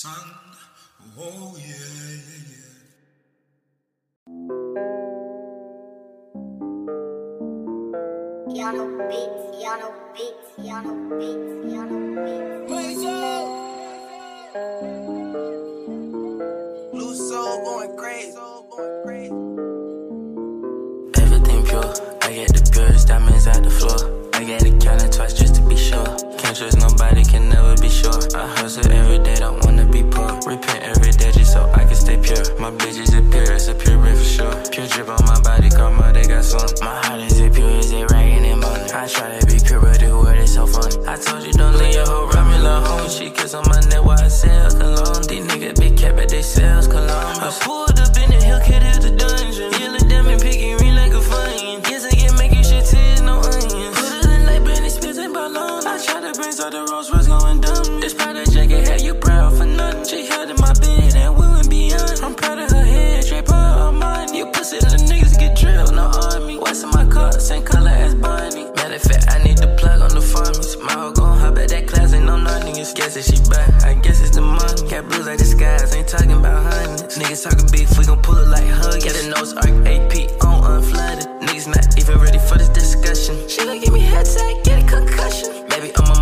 [0.00, 0.14] sun.
[1.18, 2.72] Oh yeah, yeah, yeah.
[8.56, 11.98] Yano beats, Yano beats, Yano beats, Yano
[12.66, 13.04] beats.
[16.94, 18.38] Loose soul going crazy.
[21.22, 21.92] Everything pure.
[22.22, 24.30] I get the purest diamonds out the floor.
[24.32, 26.29] I get it counted twice just to be sure.
[26.40, 28.16] Can't trust nobody, can never be sure.
[28.34, 30.40] I hustle every day, don't wanna be poor.
[30.46, 32.40] Repent every day just so I can stay pure.
[32.58, 34.54] My bitches are pure, it's a pure red for sure.
[34.72, 36.66] Pure drip on my body, karma, they got some.
[36.80, 38.90] My heart is as pure as it rain and money.
[38.90, 40.90] I try to be pure, but the word is so fun.
[41.06, 42.56] I told you don't leave your hoe around me,
[42.88, 43.08] home.
[43.10, 45.22] She kiss on my neck while I sell cologne.
[45.28, 47.36] These niggas be cap at they sales cologne.
[47.44, 49.49] I pulled up in the hill, kid the dungeon.
[56.60, 58.00] Try to bring out the Rolls was going dumb.
[58.00, 60.04] This Prada jacket had you proud for nothing.
[60.04, 62.20] She held in my bed and we went beyond.
[62.22, 64.34] I'm proud of her head, drape her on mine.
[64.34, 66.58] You pussy little niggas get drilled, no army.
[66.58, 68.70] What's in my car, same color as Bonnie.
[68.76, 70.80] Matter of fact, I need the plug on the farmies.
[70.82, 72.94] My hoe gon' hop at that class, ain't no niggas.
[72.94, 74.90] Guess that she buy, I guess it's the money.
[74.90, 77.18] Got blues like the skies, ain't talking about hundreds.
[77.18, 79.00] Niggas talking beef, we gon' pull it like hug.
[79.02, 80.12] Got the nose arc, AP
[80.44, 81.26] on unflooded.
[81.40, 83.36] Niggas not even ready for this discussion.
[83.48, 85.66] She gon' give me headset, get a concussion.
[85.68, 86.19] Baby, I'm a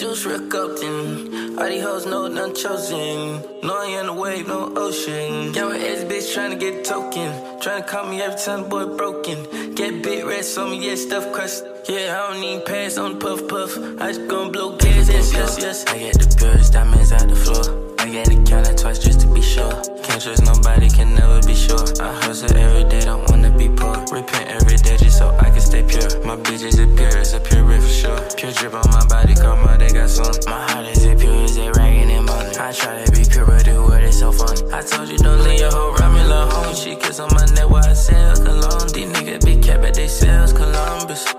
[0.00, 1.58] Do's real golden.
[1.58, 3.42] All these hoes know I'm chosen.
[3.62, 5.52] No, I ain't the wave, no ocean.
[5.52, 7.30] Young ass bitch tryna get token.
[7.60, 9.74] Tryna call me every time the boy broken.
[9.74, 11.66] Get big rest on me, yeah, stuff crust.
[11.86, 13.76] Yeah, I don't need pass on puff puff.
[14.00, 15.84] I just gon' blow gas, yes, yes, yes.
[15.84, 17.89] I get the purest diamonds out the floor.
[18.10, 19.70] I get it twice just to be sure.
[20.02, 21.78] Can't trust nobody, can never be sure.
[22.02, 23.94] I hustle every day, don't wanna be poor.
[24.10, 26.10] Repent every day just so I can stay pure.
[26.26, 28.18] My bitches are pure, it's a pure for sure.
[28.36, 30.34] Pure drip on my body, karma, they got some.
[30.46, 32.50] My heart is as pure as they ragging and money.
[32.58, 34.56] I try to be pure, but the word is so fun.
[34.74, 36.74] I told you don't leave your hoe around me, home.
[36.74, 38.88] She kiss on my neck while I sell cologne.
[38.92, 41.32] These niggas big cap at they sales, Columbus.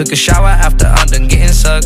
[0.00, 1.84] Took a shower after I'm done getting sucked.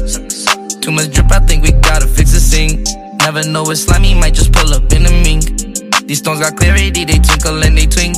[0.81, 2.87] Too much drip, I think we gotta fix the sink.
[3.19, 6.07] Never know it's slimy, might just pull up in the mink.
[6.07, 8.15] These stones got clarity, they twinkle and they twink.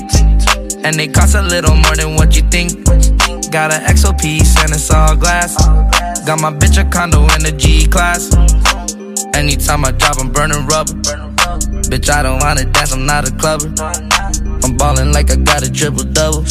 [0.84, 2.84] And they cost a little more than what you think.
[3.50, 5.56] Got an XO piece and it's all glass.
[6.26, 8.28] Got my bitch a condo in a G class.
[9.32, 10.92] Anytime I drop, I'm burning rubber.
[11.88, 13.72] Bitch, I don't wanna dance, I'm not a clubber.
[14.62, 16.44] I'm ballin' like I got a triple double.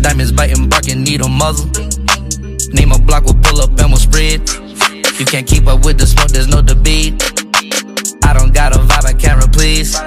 [0.00, 1.87] Diamonds biting, barking, needle muzzle.
[2.72, 4.48] Name a block, we'll pull up and we'll spread.
[5.18, 7.16] You can't keep up with the smoke, there's no debate.
[8.24, 9.98] I don't got a vibe, I can't replace.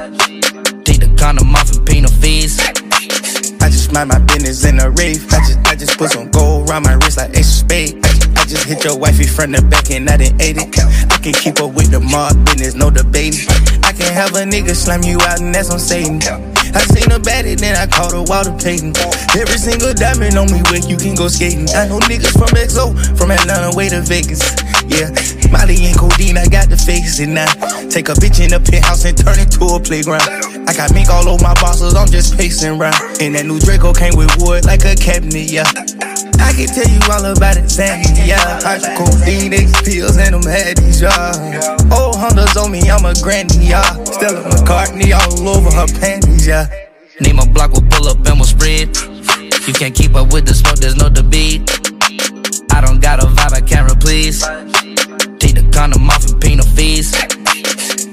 [0.85, 2.59] Take the condom off and pay no fees.
[3.61, 5.25] I just mind my business in a rave.
[5.33, 7.97] I just, I just put some gold around my wrist like Ace of Spade.
[8.05, 10.69] I just, I just hit your wifey front the back and I didn't ate it.
[11.11, 13.49] I can keep up with the mob business, no debating.
[13.83, 16.19] I can have a nigga slam you out, and that's on Satan.
[16.73, 18.95] I seen a baddie, then I caught a Walter Payton.
[19.37, 21.69] Every single diamond on me where you can go skating.
[21.75, 24.41] I know niggas from XO, from Atlanta way to Vegas.
[24.87, 25.11] Yeah,
[25.51, 27.47] Molly and codeine, I got the face it now.
[27.89, 30.27] Take a bitch in the penthouse and turn it to a playground.
[30.67, 32.95] I got mink all over my bosses, I'm just pacing round.
[33.21, 36.10] And that new Draco came with wood like a cabinet, yeah.
[36.39, 38.59] I can tell you all about it, Sandy, yeah.
[38.61, 41.91] Hydro codeine, X pills, and them haddies, yeah.
[41.91, 43.83] Old Hondas on me, I'm a granny, yeah.
[44.05, 46.67] Stella McCartney all over her panties, yeah.
[47.19, 48.95] Need my block, we'll pull up and we'll spread.
[49.67, 51.69] You can't keep up with the smoke, there's no debate.
[52.71, 54.41] I don't got a vibe, I can't replace.
[55.37, 57.13] Take the condom off and pay no fees.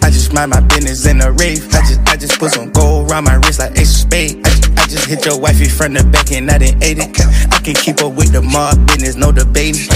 [0.02, 1.66] I just mind my business in a rave.
[1.74, 4.46] I just, I just put some gold around my wrist like Ace of Spade.
[4.46, 4.50] I
[4.88, 7.20] just, hit your wifey from the back and I didn't ate it.
[7.52, 9.86] I can keep up with the mob business, no debating.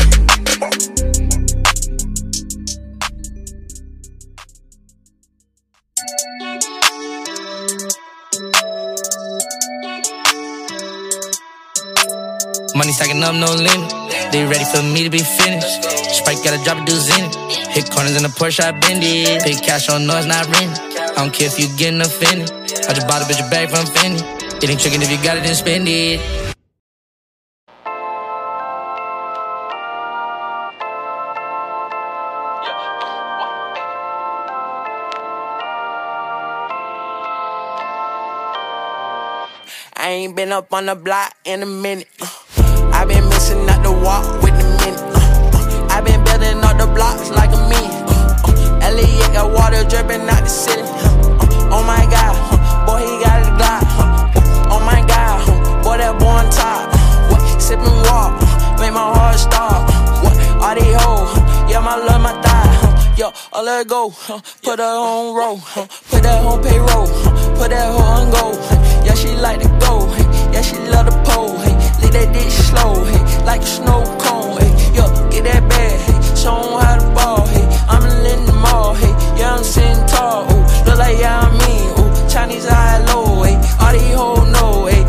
[12.75, 13.89] Money stacking up, no limit.
[14.33, 15.85] They ready for me to be finished.
[16.13, 17.35] Sprite gotta drop a deuce in it.
[17.69, 19.43] Hit corners in the Porsche, I bend it.
[19.43, 20.81] Pay cash on no, it's not rent.
[21.13, 22.51] I don't care if you getting offended.
[22.89, 24.42] I just bought a bitch a bag from Fendi.
[24.63, 26.21] It ain't tricking if you got it, then spend it.
[39.97, 42.07] I ain't been up on the block in a minute.
[42.21, 42.29] Uh,
[42.93, 45.01] I been missing out the walk with the minute.
[45.01, 47.91] Uh, uh, I been building up the blocks like a million.
[48.07, 50.87] Uh, Elliot got water dripping out the ceiling.
[51.75, 52.22] Oh my god,
[56.57, 56.89] top.
[57.31, 58.33] What, sipping walk,
[58.81, 59.89] make my heart stop.
[60.23, 61.33] What, all these hoes,
[61.71, 63.15] yeah, my love, my thigh.
[63.17, 64.11] Yo, I let go,
[64.63, 65.59] put her on roll,
[66.11, 67.07] put that on payroll,
[67.57, 68.45] put that hoe on go.
[69.05, 70.09] Yeah, she like to go.
[70.53, 71.57] Yeah, she love the pole.
[72.01, 73.03] Leave that dick slow.
[73.45, 74.63] Like a snow cone.
[74.95, 75.99] Yo, get that bag.
[76.37, 77.49] Show 'em how to ball.
[77.89, 78.97] I'm in the mall.
[79.37, 80.65] Yeah, I'm sitting tall, ooh.
[80.87, 82.31] Look like yeah, I mean, ooh.
[82.31, 83.45] Chinese high low.
[83.83, 85.03] All these hoes know, hey.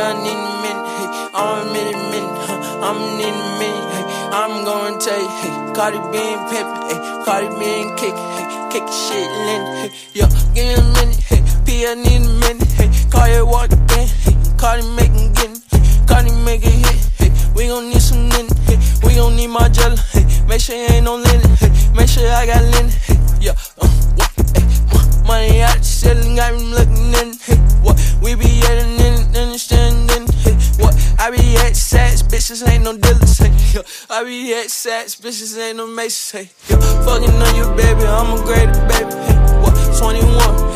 [0.00, 1.08] I need a minute, hey.
[1.34, 2.88] I'm a minute, huh.
[2.88, 4.04] I'm need a minute, hey.
[4.32, 5.52] I'm gonna tell you, hey.
[5.74, 7.24] Cardi being pimpin', hey.
[7.24, 8.46] Cardi being kick, hey.
[8.72, 9.90] Kick shit, Lynn, hey.
[10.14, 11.44] Yo, give me a minute, hey.
[11.66, 12.88] P, I need a minute, hey.
[13.10, 14.36] Cardi walk again, hey.
[14.56, 15.80] Cardi making getting, hey.
[16.08, 17.30] Cardi make a hit, hey.
[17.54, 18.78] We gon' need some linen, hey.
[19.04, 20.24] We gon' need my jelly, hey.
[20.48, 21.70] Make sure ain't no linen, hey.
[21.94, 23.20] Make sure I got linen, hey.
[23.40, 24.64] Yeah, uh, what, hey.
[24.96, 27.69] Uh, money out the ceiling, got me looking in, hey.
[27.90, 30.54] What, we be at an in, understanding, hey.
[30.78, 33.50] What, I be at sats, bitches ain't no dealers, hey.
[33.74, 36.50] Yo, I be at sats, bitches ain't no maces, hey.
[36.68, 39.38] Yo, fucking on you, baby, I'm a great baby, hey.
[39.58, 40.22] What, 21,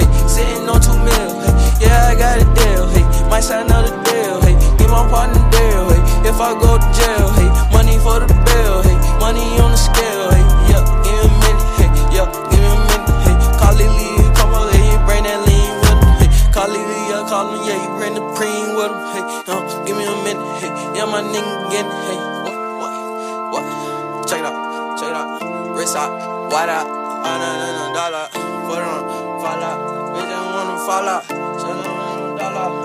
[0.03, 0.11] hey.
[0.27, 1.87] Sitting on two mil, hey.
[1.87, 3.07] Yeah, I got a deal, hey.
[3.31, 4.59] Might sign another deal, hey.
[4.77, 6.03] Give my partner deal, hey.
[6.29, 7.51] If I go to jail, hey.
[7.71, 8.99] Money for the bill, hey.
[9.23, 10.43] Money on the scale, hey.
[10.67, 10.83] Yeah,
[21.75, 22.17] my nigga get it, hey.
[22.43, 24.29] What, what, what?
[24.29, 25.77] Check it out, check it out.
[25.77, 26.87] Wrist out, white out.
[26.87, 28.29] Nah, nah, nah, dollar.
[28.67, 29.03] Put it on,
[29.41, 30.15] fall out.
[30.15, 31.23] Bitch, I wanna fall out.
[31.29, 32.84] Check it on, dollar.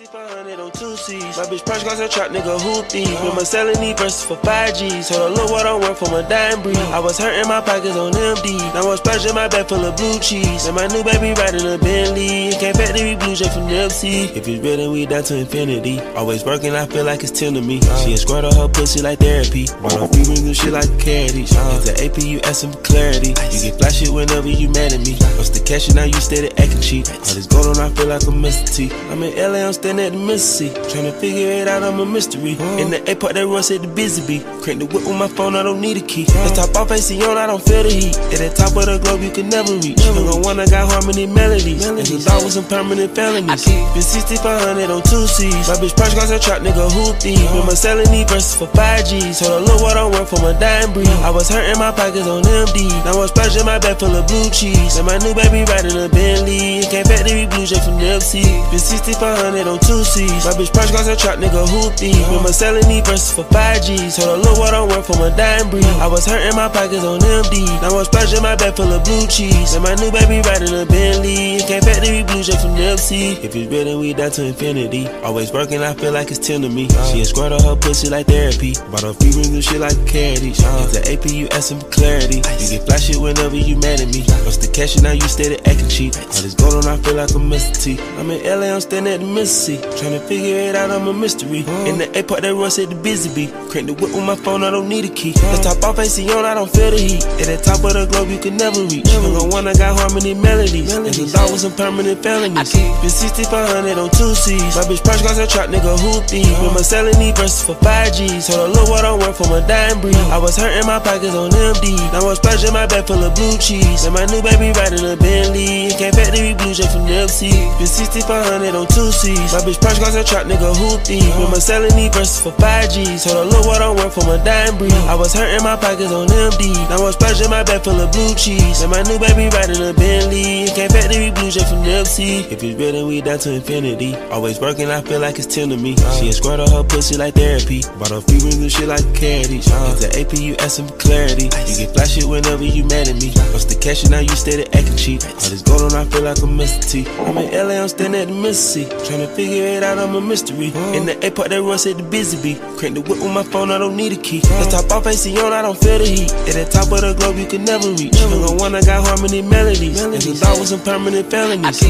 [0.00, 1.36] 6500 on two C's.
[1.36, 3.04] My bitch price cost a trap nigga hoopty.
[3.20, 5.12] Remember selling these verses for 5Gs.
[5.12, 6.78] Told her, look what I'm worth from a dime breed.
[6.96, 8.56] I was hurting my pockets on MD.
[8.72, 10.64] Now I'm splashing my bag full of blue cheese.
[10.64, 12.48] And my new baby riding a Bentley.
[12.56, 14.32] Can't factory blue jet from Nipsey.
[14.34, 16.00] If it's real, then we down to infinity.
[16.16, 17.82] Always working, I feel like it's 10 to me.
[18.00, 19.68] She a squirt on her pussy like therapy.
[19.84, 21.36] Run off free rings and shit like carrot.
[21.36, 23.36] It's the AP, you ask some clarity.
[23.52, 25.20] You get flashy whenever you mad at me.
[25.36, 27.04] What's the cash and now you steady acting cheap.
[27.04, 28.64] All this gold on, I feel like a Mr.
[28.64, 28.88] T.
[29.12, 30.74] I'm in LA, I'm standing at the Mississippi.
[30.90, 32.52] Trying to figure it out, I'm a mystery.
[32.78, 34.44] In the airport, that run said the busy bee.
[34.62, 36.24] Crank the whip with my phone, I don't need a key.
[36.24, 38.16] The top off AC on, I don't feel the heat.
[38.30, 39.98] At the top of the globe, you can never reach.
[39.98, 41.86] Never one, I got harmony melodies.
[41.86, 43.66] And the law with some permanent felonies.
[43.66, 45.66] Been 6500 on two C's.
[45.66, 47.34] My bitch price cost a trap, nigga, hoopty.
[47.50, 49.42] Remember selling these verses for 5Gs.
[49.42, 51.10] Told her, look what I'm worth from a dime breed.
[51.26, 52.86] I was hurting my pockets on MD.
[53.04, 54.96] Now I'm splashing my bag full of blue cheese.
[54.98, 56.86] And my new baby riding a Bentley.
[56.86, 58.46] Can't factory blue jet from Nipsey.
[58.70, 60.44] Been 6500 on two C's.
[60.44, 62.12] My bitch purse got a trap nigga hoopty.
[62.26, 64.16] Remember selling these verses for 5Gs.
[64.16, 65.84] Told her, look what I'm worth from a dime breed.
[65.98, 67.66] I was hurting my pockets on MD.
[67.82, 69.74] Now I'm splashing my bag full of blue cheese.
[69.74, 71.60] And my new baby riding a Bentley.
[71.64, 73.40] Can't factory blue jet from MC.
[73.40, 75.08] If it's real, then we down to infinity.
[75.24, 76.88] Always working, I feel like it's 10 to me.
[77.10, 78.74] She a squirt on her pussy like therapy.
[78.90, 80.04] Bought her few rings and shit like uh-huh.
[80.04, 80.60] a carrot each.
[80.60, 82.44] It's the AP, you asking for clarity.
[82.60, 84.22] You get flashy whenever you mad at me.
[84.44, 86.16] What's the cash and now you steady acting cheap.
[86.16, 87.72] All this gold on, I feel like a Mr.
[87.82, 87.98] T.
[88.18, 89.69] I'm in LA, I'm standing at the Mississippi.
[89.78, 91.60] Trying to figure it out, I'm a mystery.
[91.86, 93.52] In the A part, that run said the busy bee.
[93.70, 95.32] Crank the whip with my phone, I don't need a key.
[95.32, 97.24] The top off AC on, I don't feel the heat.
[97.38, 99.04] At the top of the globe, you can never reach.
[99.04, 100.94] The one I got harmony melodies.
[100.94, 102.72] And the thought was some permanent felonies.
[102.72, 104.76] Been 6500 on two C's.
[104.76, 106.44] My bitch purse got a trap, nigga, hoopty.
[106.58, 108.48] Remember selling these verses for 5Gs.
[108.48, 110.16] Told her, look what I'm worth from a dime breed.
[110.32, 111.96] I was hurting my pockets on MD.
[112.12, 114.04] Now I'm splashing my bag full of blue cheese.
[114.04, 115.92] And my new baby riding a Bentley.
[115.96, 117.50] Can't factory blue jet from MC.
[117.78, 119.52] Been 6500 on two C's.
[119.52, 121.20] My bitch purse got a trap, nigga, hoopty.
[121.34, 123.24] Remember selling these verses for 5Gs.
[123.24, 124.92] Told her, look what I'm worth from a dime breed.
[125.08, 126.72] I was hurting my pockets on MD.
[126.88, 128.82] Now I'm splashing my bag full of blue cheese.
[128.82, 130.66] And my new baby riding a Bentley.
[130.74, 132.46] Can't factory blue jet from MC.
[132.50, 134.14] If it's real, then we down to infinity.
[134.30, 135.94] Always working, I feel like it's 10 to me.
[135.98, 136.20] Uh.
[136.20, 137.82] She a squirt on her pussy like therapy.
[137.98, 139.10] Bought her few rings and shit like uh.
[139.10, 139.66] a carrot each.
[139.66, 141.50] It's the AP, you asking for clarity.
[141.66, 143.32] You get flashy whenever you mad at me.
[143.52, 145.22] What's the cash and now you steady acting cheap.
[145.24, 146.80] All this gold on, I feel like a Mr.
[146.90, 147.06] T.
[147.26, 148.90] I'm in LA, I'm standing at the Mississippi.
[149.06, 150.70] Trying to figure it out, I'm a mystery.
[150.70, 150.96] Mm.
[150.96, 152.60] In the A part, that run said the busy bee.
[152.78, 154.40] Crank the whip with my phone, I don't need a key.
[154.40, 156.32] The top off AC on, I don't feel the heat.
[156.32, 158.16] At the top of the globe, you can never reach.
[158.16, 160.00] I'm the one I got harmony melodies.
[160.02, 161.82] And the thought was some permanent felonies.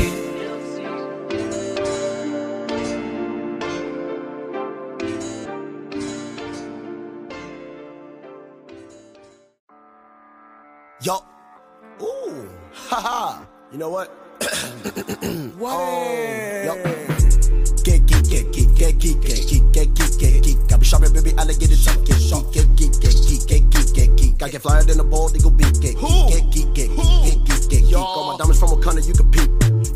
[11.02, 11.24] Yo.
[12.02, 12.48] Ooh.
[12.72, 13.44] Haha.
[13.72, 14.08] You know what?
[15.56, 15.72] What?
[15.72, 17.09] Oh, yo.
[19.10, 20.72] Geek, get geek, get geek, get geek, get geek, get geek.
[20.72, 21.98] I be shopping, baby, alligator teeth.
[22.06, 24.42] Get geek, get geek, get geek, get geek, get geek.
[24.42, 25.74] I get flyer than a bald eagle beak.
[25.82, 27.96] Get geek, get geek, get geek, get geek, get geek.
[27.96, 29.50] All my diamonds from Wakanda, you can peep.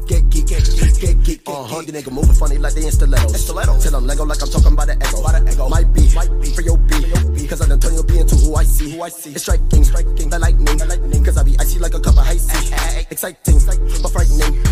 [0.09, 1.41] Get geek, get geek, get geek.
[1.47, 1.83] Uh huh.
[1.83, 3.39] The nigga moving funny like they in stilettos.
[3.39, 3.85] Stilettos.
[3.85, 5.23] Till I'm Lego like I'm talking about the ego.
[5.23, 5.69] By the ego.
[5.69, 7.07] Might be, might be for your beat.
[7.49, 8.97] Cause I done turn your beat into who I see.
[8.97, 9.31] Who I see.
[9.31, 10.29] It's striking, striking.
[10.29, 11.23] The lightning, the lightning.
[11.23, 12.75] Cause I be icy like a cup of icy.
[13.11, 13.61] Exciting,
[14.03, 14.64] but frightening.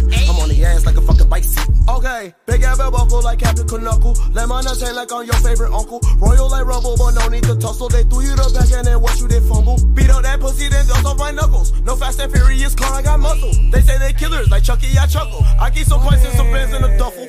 [1.32, 1.72] I'm on the ass like a fucking bike seat.
[1.88, 4.16] Okay, big ass belt buckle like Captain Knuckle.
[4.32, 6.00] Let my nuts hang like I'm your favorite uncle.
[6.18, 7.88] Royal like Rumble, but no need to tussle.
[7.88, 9.78] They threw you the back and then what you did fumble.
[9.94, 11.72] Beat up that pussy, then dust off my knuckles.
[11.82, 13.52] No fast and furious car, I got muscle.
[13.70, 15.44] They say they killers like Chucky, I chuckle.
[15.60, 17.26] I keep some points and some bands in a duffel.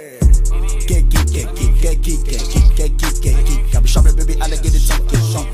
[0.83, 3.75] Get geek, get geek, get geek, get geek, get geek, get geek.
[3.75, 4.67] I be shopping, baby, teeth.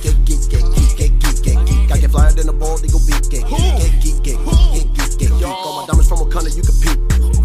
[0.01, 1.91] Get geek, get geek, get geek, get geek, get geek.
[1.91, 3.23] I get flyer than a eagle beak.
[3.29, 5.47] Get geek, get geek, get geek, get geek, get geek.
[5.47, 7.38] All my diamonds from Wakanda, you can peep.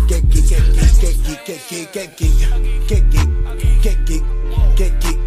[1.24, 2.38] Geek, get geek, get geek,
[2.86, 3.28] get geek,
[3.82, 4.22] get geek,
[4.76, 5.18] get geek,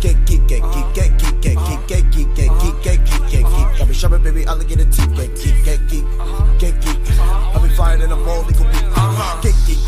[0.00, 3.44] get geek, get geek, get geek, get geek, get geek, get geek, get geek, get
[3.44, 3.80] geek.
[3.80, 5.16] I be shopping, baby, alligator teeth.
[5.16, 6.04] Get geek, get geek,
[6.58, 6.96] get geek.
[7.20, 8.84] I be flyer than a bald eagle beak.
[9.40, 9.80] Get geek,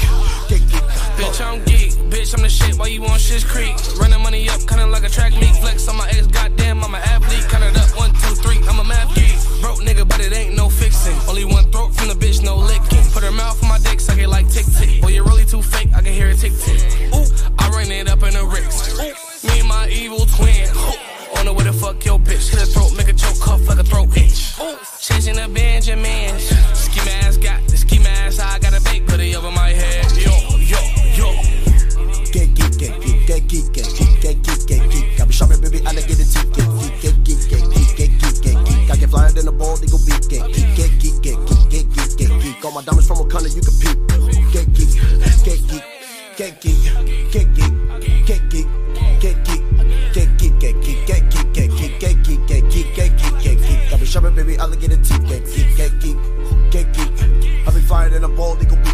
[0.48, 0.84] get geek.
[1.20, 1.92] Bitch, I'm geek.
[2.08, 2.78] Bitch, I'm the shit.
[2.78, 3.76] Why you on shit's creek?
[4.00, 5.54] Running money up, kinda like a track meet.
[5.56, 7.44] Flex on my ex, goddamn, I'm an athlete.
[7.50, 8.58] Count it up, one, two, three.
[8.68, 9.36] I'm a math geek.
[9.60, 11.16] Broke nigga, but it ain't no fixing.
[11.28, 12.97] Only one throat from the bitch, no licking.
[13.18, 15.02] Put her mouth on my dick, suck it like tick tick.
[15.02, 16.80] Boy, you're really too fake, I can hear it tick tick.
[17.12, 17.26] Ooh,
[17.58, 18.94] I ran it up in the Ricks.
[18.94, 20.68] Ooh, me and my evil twin.
[20.70, 22.50] Ooh, on the way to fuck your bitch.
[22.50, 24.54] Hit her throat, make a choke cuff like a throat itch.
[24.60, 26.27] Ooh, chasing the Benjamins.
[42.88, 43.98] Diamonds from Wakanda, you can peep.
[44.50, 44.88] Get geek,
[45.44, 45.84] get geek,
[46.38, 46.80] get geek,
[47.30, 47.68] get geek,
[48.24, 48.66] get geek,
[49.20, 49.62] get geek,
[50.14, 53.58] get geek, get geek, get geek, get geek, get geek, get geek, get geek, get
[53.58, 53.92] geek.
[53.92, 55.28] I be shopping, baby, alligator teeth.
[55.28, 56.16] Get geek, get geek,
[56.70, 57.68] get geek.
[57.68, 58.87] I be flying in a bald eagle.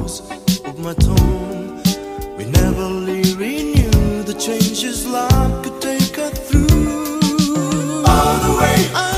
[0.00, 0.20] walls
[0.64, 1.82] of my tomb.
[2.36, 2.86] We never
[3.36, 8.04] renew the changes life could take us through.
[8.06, 9.09] All the way.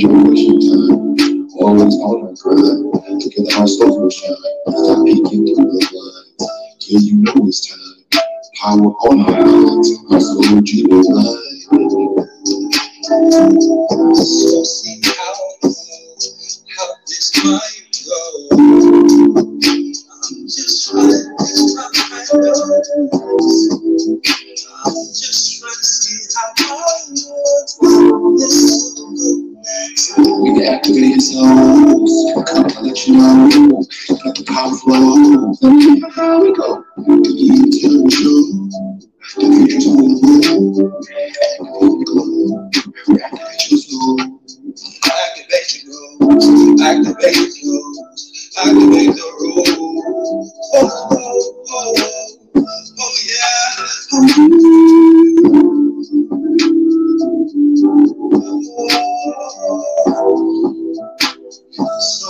[0.00, 1.48] Graduation time.
[1.60, 3.20] Always on my grind.
[3.20, 4.34] Together our stars will shine.
[4.68, 6.44] Stop peeking through the blinds.
[6.88, 8.20] Yeah, you know it's time.
[8.62, 9.90] Power on our minds.
[10.10, 11.60] Our soul Jesus line.
[14.16, 15.36] So see how,
[16.76, 18.56] how this might go.
[20.32, 22.34] I'm just trying to.
[24.86, 29.49] I'm just trying to see how I this will go.
[29.82, 32.32] We can activate your souls.
[32.48, 33.48] Come on, let you know.
[34.10, 35.54] Let the power flow.
[35.62, 36.84] Let me know how we go.
[36.98, 38.74] You tell the truth.
[39.36, 40.94] The future's on the move.
[41.52, 42.70] Activate the glow.
[43.08, 44.20] Reactivate your soul.
[45.10, 46.82] Activate your goals.
[48.58, 50.54] Activate the rules.
[50.74, 51.94] Oh, oh, oh,
[52.56, 52.62] oh,
[53.00, 53.86] oh, yeah.
[58.40, 58.48] So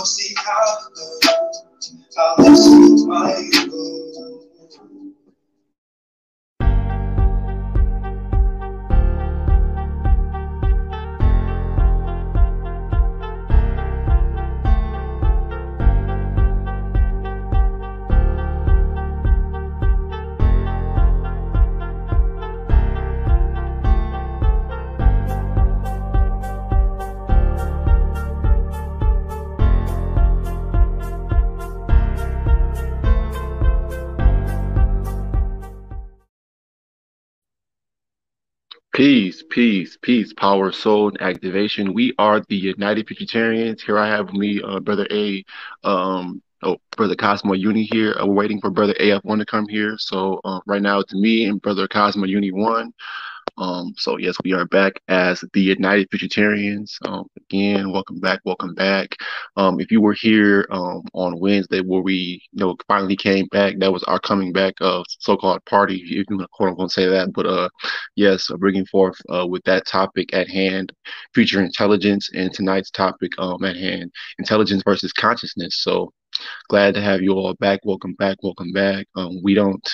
[0.03, 1.95] see how it goes.
[2.17, 3.60] How this might
[39.01, 41.91] Peace, peace, peace, power, soul, and activation.
[41.91, 43.81] We are the United Futuritarians.
[43.81, 45.43] Here I have me uh, Brother A,
[45.83, 48.15] um, oh, Brother Cosmo Uni here.
[48.19, 49.95] Uh, we're waiting for Brother AF1 to come here.
[49.97, 52.93] So uh, right now it's me and Brother Cosmo Uni 1.
[53.57, 56.95] Um, so yes, we are back as the United Futuritarians.
[57.05, 59.15] Um, again, welcome back, welcome back.
[59.57, 63.77] Um, if you were here um, on Wednesday where we, you know, finally came back,
[63.79, 67.33] that was our coming back of so-called party, if you quote unquote say that.
[67.33, 67.69] But uh,
[68.15, 70.91] yes, uh, bringing forth uh, with that topic at hand,
[71.33, 75.81] future intelligence, and tonight's topic um at hand, intelligence versus consciousness.
[75.83, 76.13] So
[76.69, 77.79] glad to have you all back.
[77.83, 78.37] Welcome back.
[78.41, 79.07] Welcome back.
[79.15, 79.87] Um, we don't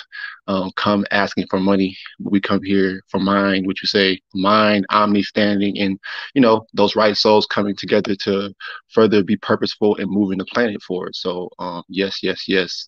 [0.48, 1.98] um, come asking for money.
[2.20, 6.00] We come here for mind, which you say, mind, omni standing, and
[6.34, 8.54] you know those right souls coming together to
[8.90, 11.16] further be purposeful and moving the planet forward.
[11.16, 12.88] So um, yes, yes, yes.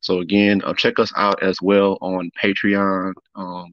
[0.00, 3.12] So again, uh, check us out as well on Patreon.
[3.34, 3.72] Um,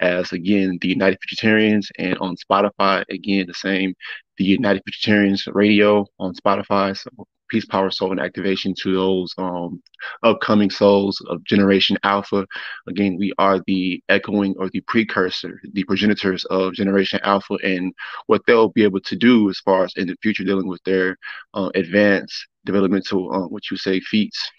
[0.00, 3.94] as again the United Futuritarians, and on Spotify again the same
[4.38, 9.82] the United Futuritarians radio on Spotify so peace power soul and activation to those um
[10.22, 12.46] upcoming souls of generation alpha.
[12.88, 17.92] Again we are the echoing or the precursor the progenitors of generation alpha and
[18.26, 21.16] what they'll be able to do as far as in the future dealing with their
[21.54, 24.50] uh, advanced developmental uh, what you say feats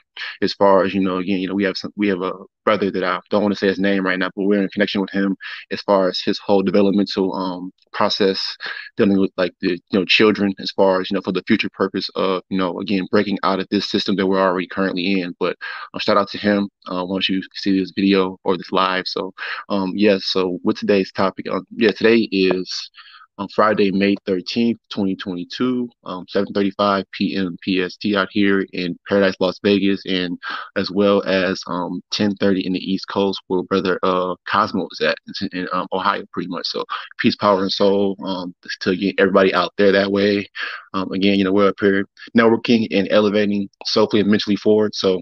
[0.41, 2.31] as far as you know again you know we have some we have a
[2.65, 5.01] brother that i don't want to say his name right now but we're in connection
[5.01, 5.35] with him
[5.71, 8.55] as far as his whole developmental um process
[8.97, 11.69] dealing with like the you know children as far as you know for the future
[11.73, 15.33] purpose of you know again breaking out of this system that we're already currently in.
[15.39, 15.55] But
[15.93, 16.69] uh, shout out to him.
[16.91, 19.07] Uh, once you see this video or this live?
[19.07, 19.33] So
[19.69, 22.89] um yes yeah, so with today's topic uh, yeah today is
[23.37, 27.57] on Friday, May 13th, 2022, um, 7.35 p.m.
[27.63, 30.37] PST out here in Paradise, Las Vegas, and
[30.75, 35.17] as well as um, 10.30 in the East Coast where Brother uh, Cosmo is at
[35.41, 36.67] in, in um, Ohio, pretty much.
[36.67, 36.83] So
[37.19, 40.47] peace, power, and soul um, to get everybody out there that way.
[40.93, 44.95] Um, again, you know, we're up here networking and elevating soulfully and mentally forward.
[44.95, 45.21] So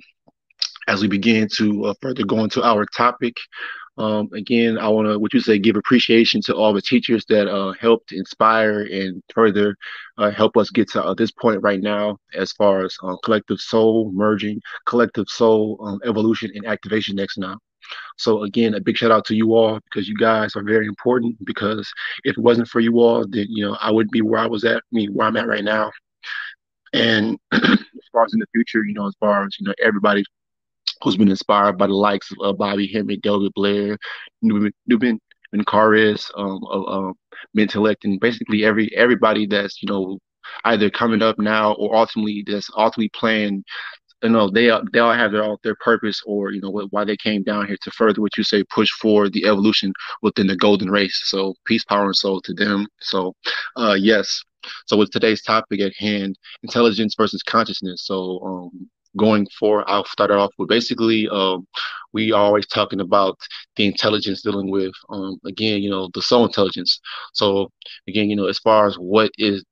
[0.87, 3.35] as we begin to uh, further go into our topic,
[3.97, 7.47] Um, again, I want to, what you say, give appreciation to all the teachers that
[7.47, 9.75] uh, helped inspire and further
[10.17, 13.59] uh, help us get to uh, this point right now, as far as um, collective
[13.59, 17.57] soul merging, collective soul um, evolution, and activation next now.
[18.17, 21.37] So again, a big shout out to you all because you guys are very important.
[21.45, 21.91] Because
[22.23, 24.63] if it wasn't for you all, then you know I wouldn't be where I was
[24.65, 25.91] at, I mean where I'm at right now.
[26.93, 27.79] And as
[28.11, 30.23] far as in the future, you know, as far as you know, everybody
[31.01, 33.97] who's been inspired by the likes of uh, Bobby Hemmitt, David Blair,
[34.41, 35.19] Newman, Newman
[35.55, 37.13] Karis, um, um,
[37.57, 40.19] Mentellect, and basically every everybody that's you know
[40.65, 43.63] either coming up now or ultimately that's ultimately playing
[44.23, 47.43] you know they they all have their their purpose or you know why they came
[47.43, 51.21] down here to further what you say push for the evolution within the golden race.
[51.25, 52.87] So peace power and soul to them.
[53.01, 53.33] So
[53.77, 54.41] uh yes.
[54.87, 58.05] So with today's topic at hand intelligence versus consciousness.
[58.05, 61.65] So um going for i'll start off with basically um
[62.13, 63.37] we are always talking about
[63.75, 66.99] the intelligence dealing with um again you know the soul intelligence
[67.33, 67.69] so
[68.07, 69.63] again you know as far as what is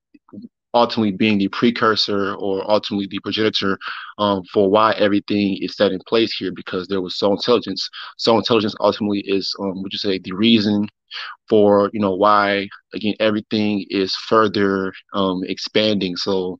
[0.73, 3.77] ultimately being the precursor or ultimately the progenitor
[4.17, 7.89] um, for why everything is set in place here because there was soul intelligence.
[8.17, 10.88] Soul intelligence ultimately is, um, would you say, the reason
[11.49, 16.15] for you know why again everything is further um, expanding.
[16.15, 16.60] So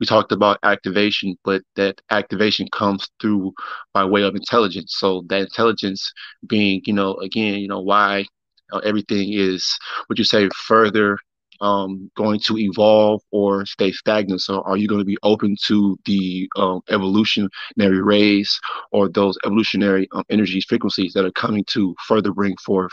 [0.00, 3.52] we talked about activation, but that activation comes through
[3.94, 4.94] by way of intelligence.
[4.98, 6.12] So that intelligence
[6.46, 8.24] being, you know, again, you know, why
[8.72, 9.78] uh, everything is,
[10.08, 11.18] would you say, further
[11.60, 14.40] um, going to evolve or stay stagnant?
[14.40, 18.58] So, are you going to be open to the um, evolutionary rays
[18.92, 22.92] or those evolutionary um, energies, frequencies that are coming to further bring forth,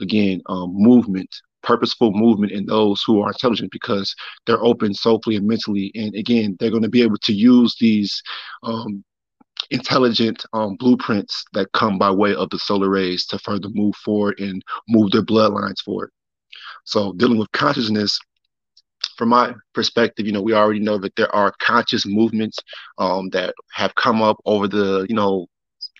[0.00, 1.28] again, um, movement,
[1.66, 4.14] purposeful movement in those who are intelligent because
[4.46, 5.92] they're open soulfully and mentally?
[5.94, 8.22] And again, they're going to be able to use these
[8.62, 9.04] um,
[9.70, 14.38] intelligent um, blueprints that come by way of the solar rays to further move forward
[14.40, 16.10] and move their bloodlines forward.
[16.84, 18.18] So dealing with consciousness,
[19.16, 22.58] from my perspective, you know, we already know that there are conscious movements
[22.98, 25.46] um, that have come up over the, you know,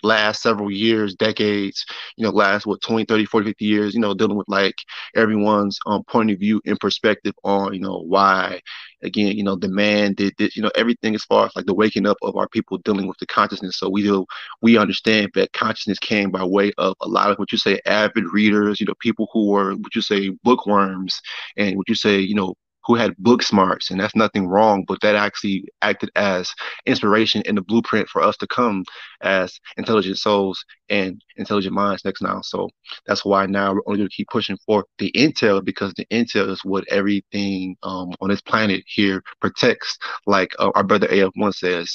[0.03, 1.85] last several years, decades,
[2.17, 4.75] you know, last what 20, 30, 40, 50 years, you know, dealing with like
[5.15, 8.59] everyone's um, point of view and perspective on, you know, why
[9.03, 11.73] again, you know, the man did this, you know, everything as far as like the
[11.73, 13.77] waking up of our people dealing with the consciousness.
[13.77, 14.25] So we do
[14.61, 18.25] we understand that consciousness came by way of a lot of what you say avid
[18.31, 21.19] readers, you know, people who were what you say bookworms
[21.57, 22.55] and what you say, you know,
[22.87, 26.53] who had book smarts, and that's nothing wrong, but that actually acted as
[26.85, 28.85] inspiration and the blueprint for us to come
[29.21, 32.39] as intelligent souls and intelligent minds next now.
[32.41, 32.69] So
[33.05, 36.49] that's why now we're only going to keep pushing for the intel because the intel
[36.49, 39.97] is what everything um, on this planet here protects.
[40.25, 41.93] Like uh, our brother AF1 says,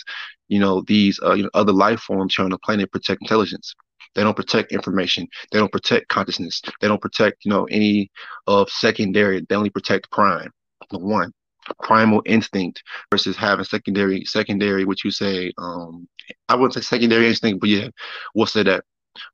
[0.48, 3.74] you know, these uh, you know other life forms here on the planet protect intelligence.
[4.14, 5.26] They don't protect information.
[5.50, 6.60] They don't protect consciousness.
[6.82, 8.10] They don't protect, you know, any
[8.46, 9.42] of secondary.
[9.48, 10.50] They only protect prime
[10.98, 11.32] one
[11.80, 16.08] primal instinct versus having secondary secondary what you say um
[16.48, 17.88] i wouldn't say secondary instinct but yeah
[18.34, 18.84] we'll say that.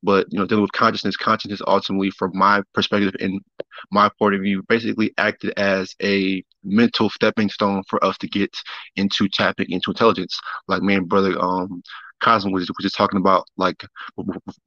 [0.03, 3.41] But you know dealing with consciousness consciousness ultimately from my perspective and
[3.93, 8.57] my point of view basically acted as a mental stepping stone for us to get
[8.97, 10.39] into tapping into intelligence.
[10.67, 11.83] Like me and brother um
[12.21, 13.85] Cosmo was, was just talking about like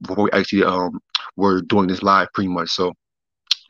[0.00, 0.98] before we actually um
[1.36, 2.70] were doing this live pretty much.
[2.70, 2.94] So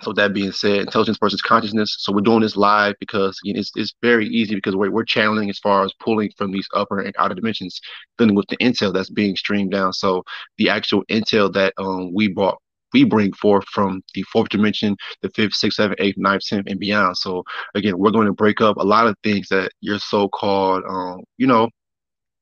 [0.02, 1.96] so that being said, intelligence versus consciousness.
[2.00, 5.04] So we're doing this live because you know, it's, it's very easy because we're, we're
[5.04, 7.80] channeling as far as pulling from these upper and outer dimensions,
[8.18, 9.92] dealing with the intel that's being streamed down.
[9.92, 10.24] So
[10.58, 12.58] the actual intel that um, we brought
[12.92, 16.78] we bring forth from the fourth dimension, the fifth, sixth, seventh, eighth, ninth, tenth, and
[16.78, 17.16] beyond.
[17.16, 17.42] So
[17.74, 21.46] again, we're going to break up a lot of things that your so-called, um, you
[21.46, 21.70] know,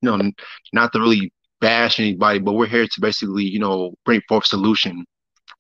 [0.03, 0.31] you know,
[0.73, 5.05] not to really bash anybody, but we're here to basically, you know, bring forth solution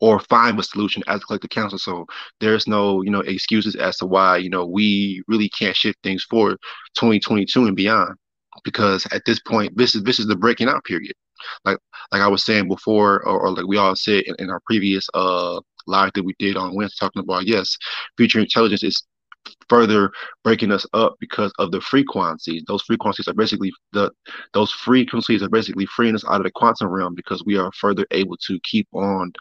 [0.00, 1.78] or find a solution as a collective council.
[1.78, 2.06] So
[2.40, 6.24] there's no, you know, excuses as to why, you know, we really can't shift things
[6.24, 6.58] forward
[6.96, 8.16] 2022 and beyond.
[8.64, 11.14] Because at this point, this is this is the breaking out period.
[11.64, 11.78] Like
[12.12, 15.08] like I was saying before, or, or like we all said in, in our previous
[15.14, 17.76] uh live that we did on Wednesday talking about yes,
[18.16, 19.02] future intelligence is
[19.68, 20.10] further
[20.44, 22.62] breaking us up because of the frequencies.
[22.66, 24.10] Those frequencies are basically the
[24.52, 28.06] those frequencies are basically freeing us out of the quantum realm because we are further
[28.10, 29.32] able to keep on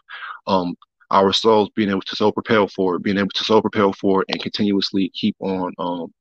[0.46, 0.76] um
[1.10, 4.40] our souls being able to so propel forward, being able to so propel forward and
[4.40, 6.12] continuously keep on um,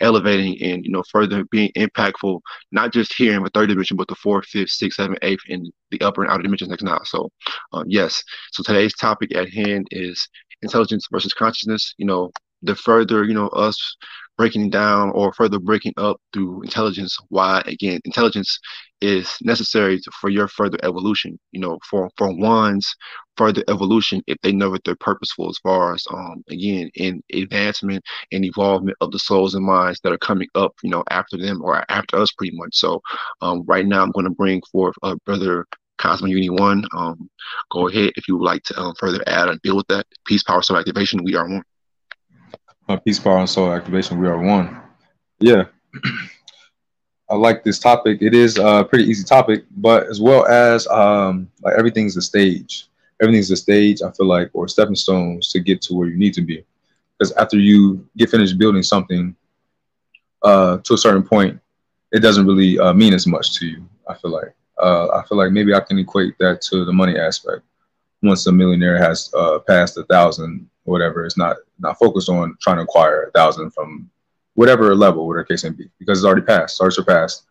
[0.00, 2.40] elevating and you know further being impactful,
[2.72, 5.70] not just here in the third dimension, but the fourth, fifth, sixth, seventh, eighth, and
[5.90, 7.00] the upper and outer dimensions next now.
[7.04, 7.30] So
[7.72, 8.22] um, yes,
[8.52, 10.28] so today's topic at hand is
[10.62, 11.94] intelligence versus consciousness.
[11.98, 12.30] You know,
[12.66, 13.96] the further you know us
[14.36, 18.58] breaking down or further breaking up through intelligence why again intelligence
[19.00, 22.94] is necessary for your further evolution you know for for one's
[23.36, 28.02] further evolution if they know that they're purposeful as far as um again in advancement
[28.32, 31.60] and evolvement of the souls and minds that are coming up you know after them
[31.62, 33.00] or after us pretty much so
[33.40, 35.66] um right now i'm going to bring forth uh, brother
[35.98, 36.84] Cosmo Uni One.
[36.94, 37.30] Um,
[37.70, 40.06] go ahead if you would like to um, further add and deal with that.
[40.26, 41.24] Peace, power, soul activation.
[41.24, 41.62] We are one.
[42.94, 44.20] Peace, power, and soul activation.
[44.20, 44.80] We are one.
[45.40, 45.64] Yeah,
[47.30, 48.18] I like this topic.
[48.20, 52.86] It is a pretty easy topic, but as well as um, like everything's a stage.
[53.20, 54.02] Everything's a stage.
[54.02, 56.64] I feel like or stepping stones to get to where you need to be.
[57.18, 59.34] Because after you get finished building something
[60.42, 61.58] uh, to a certain point,
[62.12, 63.84] it doesn't really uh, mean as much to you.
[64.08, 67.18] I feel like uh, I feel like maybe I can equate that to the money
[67.18, 67.62] aspect.
[68.22, 72.56] Once a millionaire has uh, passed a thousand or whatever, it's not not focused on
[72.60, 74.10] trying to acquire a thousand from
[74.54, 77.44] whatever level, whatever case may be, because it's already passed, already surpassed.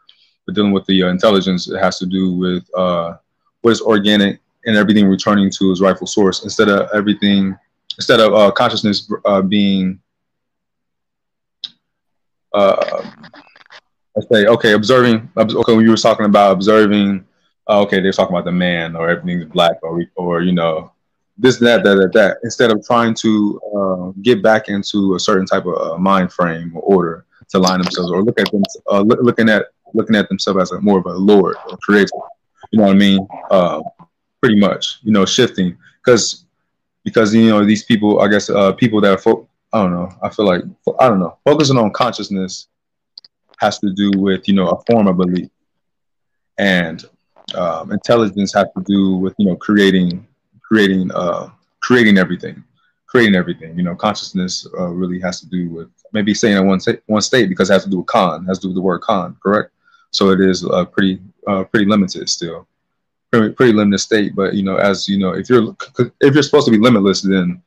[0.46, 3.18] But dealing with the uh, intelligence, it has to do with uh,
[3.62, 7.56] what is organic and everything returning to its rightful source instead of everything,
[7.98, 10.00] instead of uh, consciousness uh, being
[12.54, 13.04] uh,
[14.18, 15.30] I say, okay, observing.
[15.38, 17.26] Okay, when you were talking about observing,
[17.70, 20.94] uh, okay, they're talking about the man or everything's black or or you know
[21.38, 22.38] this that that that, that.
[22.44, 26.76] Instead of trying to uh, get back into a certain type of uh, mind frame
[26.76, 30.28] or order to line themselves or look at them, uh, look, looking at looking at
[30.30, 32.12] themselves as a more of a lord or creator.
[32.72, 33.28] You know what I mean?
[33.52, 33.82] Uh,
[34.42, 35.00] pretty much.
[35.04, 36.46] You know, shifting because
[37.04, 38.22] because you know these people.
[38.22, 39.18] I guess uh, people that are.
[39.18, 40.10] Fo- I don't know.
[40.22, 40.62] I feel like
[41.00, 41.38] I don't know.
[41.44, 42.68] Focusing on consciousness
[43.60, 45.50] has to do with you know a form of belief,
[46.58, 47.04] and
[47.56, 50.26] um, intelligence has to do with you know creating
[50.68, 51.50] creating uh,
[51.82, 52.64] creating everything,
[53.08, 53.78] creating everything.
[53.78, 57.22] You know, consciousness uh, really has to do with maybe saying in one state, one
[57.22, 59.38] state because it has to do with con, has to do with the word con,
[59.42, 59.72] correct?
[60.12, 62.68] So it is uh, pretty uh, pretty limited still,
[63.32, 64.36] pretty, pretty limited state.
[64.36, 65.76] But you know, as you know, if you're
[66.22, 67.62] if you're supposed to be limitless, then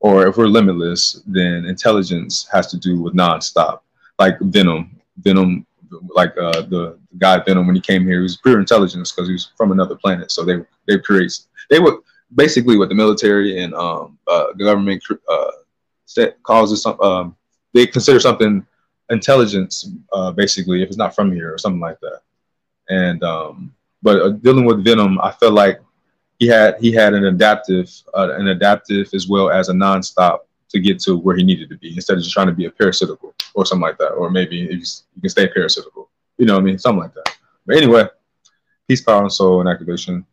[0.00, 3.80] or if we're limitless, then intelligence has to do with nonstop,
[4.18, 4.98] like Venom.
[5.18, 5.64] Venom,
[6.14, 9.28] like uh, the, the guy Venom when he came here, he was pure intelligence because
[9.28, 10.32] he was from another planet.
[10.32, 11.38] So they they create
[11.70, 11.98] they would
[12.34, 15.50] basically what the military and um, uh, government uh,
[16.42, 17.36] causes some um,
[17.74, 18.66] they consider something
[19.10, 22.20] intelligence uh, basically if it's not from here or something like that.
[22.88, 25.80] And um, but uh, dealing with Venom, I felt like
[26.38, 30.40] he had he had an adaptive uh, an adaptive as well as a nonstop
[30.70, 32.70] to get to where he needed to be instead of just trying to be a
[32.70, 34.12] parasitical or something like that.
[34.12, 34.82] Or maybe you
[35.20, 36.08] can stay parasitical.
[36.38, 36.78] You know what I mean?
[36.78, 37.36] Something like that.
[37.66, 38.06] But anyway,
[38.88, 40.26] peace, power, and soul and activation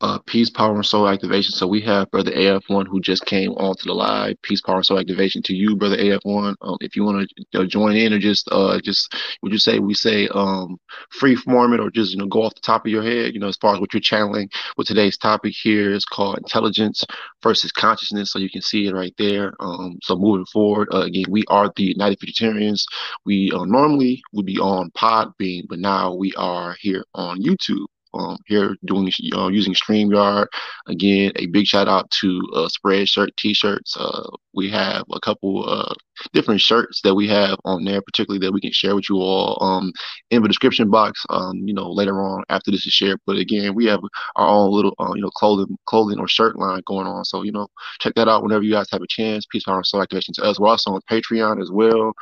[0.00, 1.52] uh, Peace, Power, and Soul Activation.
[1.52, 4.36] So we have Brother AF1 who just came onto the live.
[4.42, 6.54] Peace, Power, and Soul Activation to you, Brother AF1.
[6.60, 9.78] Um, if you want to uh, join in or just, uh, just would you say
[9.78, 10.76] we say um,
[11.10, 13.32] free form it or just you know go off the top of your head?
[13.32, 14.50] You know, as far as what you're channeling.
[14.76, 17.02] With today's topic here is called intelligence
[17.42, 18.32] versus consciousness.
[18.32, 19.54] So you can see it right there.
[19.60, 22.82] Um, so moving forward, uh, again, we are the United Futuritarians.
[23.24, 28.38] We uh, normally would be on Podbean, but now we are here on YouTube um,
[28.46, 30.46] here doing uh, using StreamYard.
[30.86, 33.96] Again, a big shout out to uh, Spreadshirt T-shirts.
[33.96, 35.94] Uh, we have a couple uh,
[36.32, 39.58] different shirts that we have on there, particularly that we can share with you all
[39.62, 39.92] um,
[40.30, 41.24] in the description box.
[41.30, 43.20] Um, you know, later on after this is shared.
[43.26, 44.00] But again, we have
[44.36, 47.24] our own little uh, you know clothing clothing or shirt line going on.
[47.24, 47.68] So you know,
[48.00, 49.46] check that out whenever you guys have a chance.
[49.46, 50.58] Peace, power, and soul activation to us.
[50.58, 52.12] We're also on Patreon as well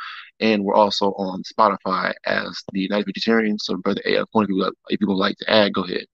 [0.41, 3.61] and we're also on Spotify as the United Futuritarians.
[3.61, 4.25] So, Brother you,
[4.89, 6.07] if you would like to add, go ahead.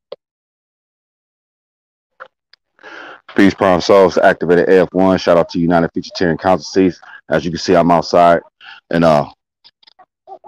[3.37, 5.21] Peace, Prime Souls, activated AF1.
[5.21, 7.01] Shout out to United Futuritarian Council seats.
[7.29, 8.43] As you can see, I'm outside
[8.91, 9.31] and, uh,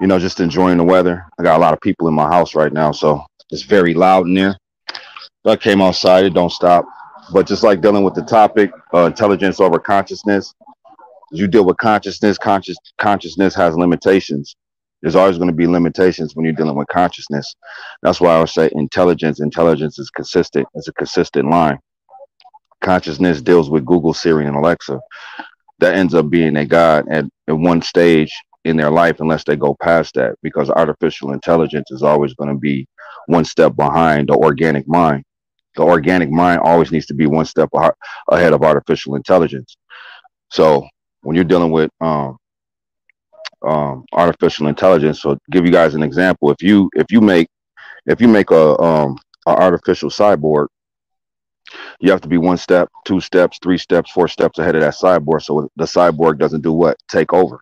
[0.00, 1.24] you know, just enjoying the weather.
[1.38, 4.26] I got a lot of people in my house right now, so it's very loud
[4.26, 4.56] in there.
[5.44, 6.84] But I came outside, it don't stop.
[7.32, 10.52] But just like dealing with the topic, uh, intelligence over consciousness,
[11.30, 12.36] you deal with consciousness.
[12.36, 14.56] Conscious consciousness has limitations.
[15.00, 17.54] There's always going to be limitations when you're dealing with consciousness.
[18.02, 19.40] That's why I would say intelligence.
[19.40, 20.66] Intelligence is consistent.
[20.74, 21.78] It's a consistent line.
[22.82, 25.00] Consciousness deals with Google, Siri, and Alexa.
[25.78, 28.32] That ends up being a god at, at one stage
[28.64, 32.58] in their life unless they go past that because artificial intelligence is always going to
[32.58, 32.86] be
[33.26, 35.24] one step behind the organic mind.
[35.74, 37.70] The organic mind always needs to be one step
[38.30, 39.76] ahead of artificial intelligence.
[40.50, 40.86] So
[41.22, 42.36] when you're dealing with um,
[43.64, 45.22] um, artificial intelligence.
[45.22, 46.50] So give you guys an example.
[46.50, 47.48] If you if you make
[48.06, 50.66] if you make a um an artificial cyborg
[52.00, 54.94] You have to be one step, two steps, three steps, four steps ahead of that
[54.94, 55.42] cyborg.
[55.42, 56.96] So the cyborg doesn't do what?
[57.08, 57.60] Take over.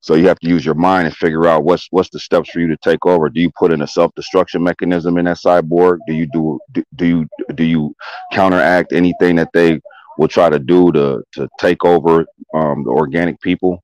[0.00, 2.60] So you have to use your mind and figure out what's what's the steps for
[2.60, 3.30] you to take over.
[3.30, 5.98] Do you put in a self-destruction mechanism in that cyborg?
[6.06, 7.94] Do you do do, do you do you
[8.32, 9.80] counteract anything that they
[10.18, 13.82] will try to do to to take over um, the organic people?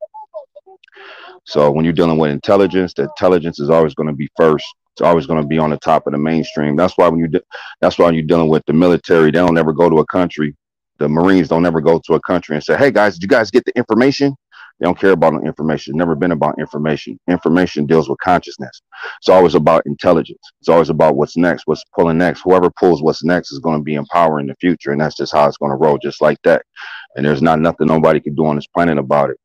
[1.45, 4.67] So when you're dealing with intelligence, the intelligence is always going to be first.
[5.01, 6.77] It's always going to be on the top of the mainstream.
[6.77, 7.41] That's why when you de-
[7.81, 10.55] that's why you're dealing with the military, they don't ever go to a country.
[10.99, 13.51] The Marines don't ever go to a country and say, "Hey guys, did you guys
[13.51, 14.37] get the information?"
[14.79, 15.97] They don't care about the information.
[15.97, 17.19] Never been about information.
[17.31, 18.83] Information deals with consciousness.
[19.21, 20.43] It's always about intelligence.
[20.61, 22.43] It's always about what's next, what's pulling next.
[22.43, 25.17] Whoever pulls what's next is going to be in power in the future, and that's
[25.17, 26.63] just how it's going to roll, just like that.
[27.17, 29.39] And there's not nothing nobody can do on this planet about it.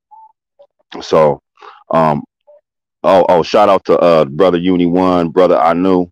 [1.02, 1.42] So,
[1.92, 2.26] um,
[3.06, 6.08] oh, oh, shout out to uh, brother Uni One, brother Anu,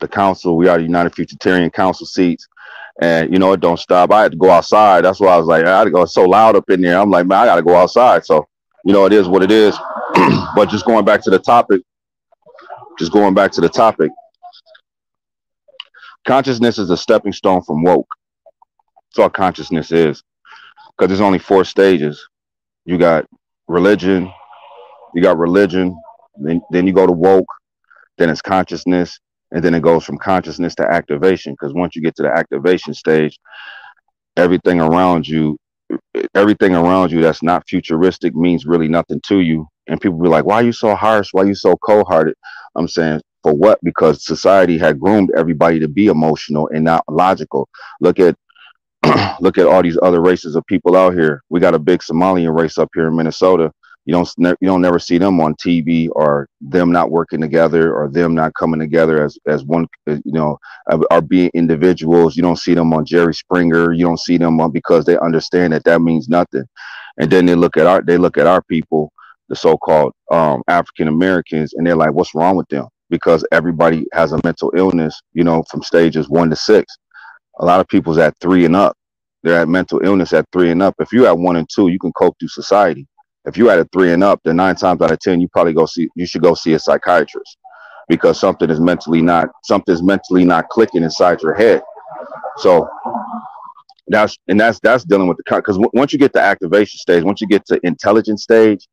[0.00, 0.56] the council.
[0.56, 2.48] We are the United Futuritarian Council seats.
[3.00, 4.10] And you know, it don't stop.
[4.12, 5.04] I had to go outside.
[5.04, 6.98] That's why I was like, I had to go so loud up in there.
[6.98, 8.24] I'm like, man, I gotta go outside.
[8.26, 8.46] So
[8.84, 9.76] you know, it is what it is.
[10.54, 11.82] but just going back to the topic,
[12.98, 14.10] just going back to the topic,
[16.26, 18.08] consciousness is a stepping stone from woke.
[19.10, 20.22] That's all consciousness is.
[20.90, 22.26] Because there's only four stages.
[22.84, 23.26] You got
[23.68, 24.30] religion,
[25.14, 25.96] you got religion,
[26.40, 27.48] then then you go to woke,
[28.18, 29.18] then it's consciousness,
[29.50, 31.54] and then it goes from consciousness to activation.
[31.54, 33.38] Because once you get to the activation stage,
[34.36, 35.56] everything around you
[36.34, 39.66] everything around you that's not futuristic means really nothing to you.
[39.88, 41.30] And people be like, why are you so harsh?
[41.32, 42.34] Why are you so cold hearted?
[42.76, 43.78] I'm saying, for what?
[43.82, 47.68] Because society had groomed everybody to be emotional and not logical.
[48.00, 48.36] Look at
[49.40, 51.42] look at all these other races of people out here.
[51.48, 53.72] We got a big Somalian race up here in Minnesota
[54.06, 58.08] you don't you don't never see them on TV or them not working together or
[58.08, 60.58] them not coming together as as one uh, you know
[61.10, 62.36] are being individuals.
[62.36, 63.92] You don't see them on Jerry Springer.
[63.92, 66.64] You don't see them on because they understand that that means nothing.
[67.18, 69.12] And then they look at our they look at our people,
[69.48, 72.88] the so-called um, African Americans, and they're like, what's wrong with them?
[73.10, 76.96] Because everybody has a mental illness, you know, from stages one to six.
[77.58, 78.96] A lot of people's at three and up.
[79.42, 80.94] They're at mental illness at three and up.
[81.00, 83.06] If you're at one and two, you can cope through society
[83.46, 85.72] if you had a three and up, then nine times out of ten, you probably
[85.72, 87.58] go see you should go see a psychiatrist
[88.08, 91.82] because something is mentally not something's mentally not clicking inside your head.
[92.58, 92.88] So
[94.08, 97.22] that's and that's that's dealing with the because w- once you get to activation stage,
[97.24, 98.86] once you get to intelligence stage,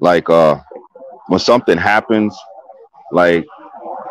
[0.00, 0.58] like uh
[1.28, 2.36] when something happens,
[3.12, 3.46] like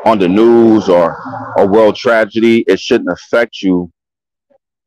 [0.06, 1.18] on the news or
[1.58, 3.92] a world tragedy, it shouldn't affect you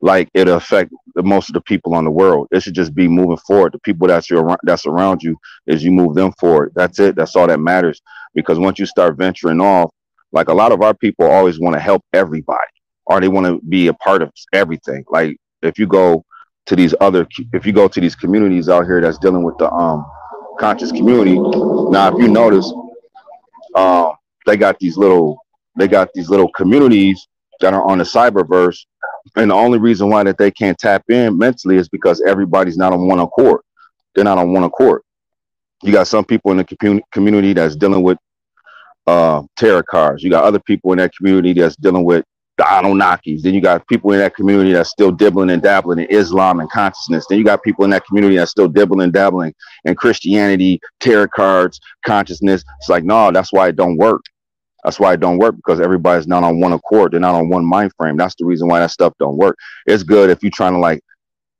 [0.05, 2.47] like it'll affect the, most of the people on the world.
[2.51, 3.73] It should just be moving forward.
[3.73, 5.35] The people that's your that's around you
[5.65, 6.73] is you move them forward.
[6.75, 7.15] That's it.
[7.15, 8.01] That's all that matters.
[8.35, 9.89] Because once you start venturing off,
[10.31, 12.59] like a lot of our people always want to help everybody,
[13.07, 15.03] or they want to be a part of everything.
[15.09, 16.23] Like if you go
[16.67, 19.71] to these other, if you go to these communities out here that's dealing with the
[19.71, 20.05] um
[20.59, 21.39] conscious community.
[21.39, 22.71] Now, if you notice,
[23.75, 24.13] um,
[24.45, 25.43] they got these little,
[25.75, 27.27] they got these little communities
[27.59, 28.85] that are on the cyberverse
[29.35, 32.93] and the only reason why that they can't tap in mentally is because everybody's not
[32.93, 33.61] on one accord.
[34.13, 35.01] They're not on one accord.
[35.83, 38.17] You got some people in the community that's dealing with
[39.07, 40.23] uh, tarot cards.
[40.23, 42.25] You got other people in that community that's dealing with
[42.57, 43.41] the Anunnakis.
[43.41, 46.69] Then you got people in that community that's still dibbling and dabbling in Islam and
[46.71, 47.25] consciousness.
[47.27, 49.53] Then you got people in that community that's still dibbling and dabbling
[49.83, 52.63] in Christianity, tarot cards, consciousness.
[52.79, 54.23] It's like, no, that's why it don't work.
[54.85, 57.11] That's why it don't work because everybody's not on one accord.
[57.11, 58.17] They're not on one mind frame.
[58.17, 59.57] That's the reason why that stuff don't work.
[59.87, 61.01] It's good if you're trying to like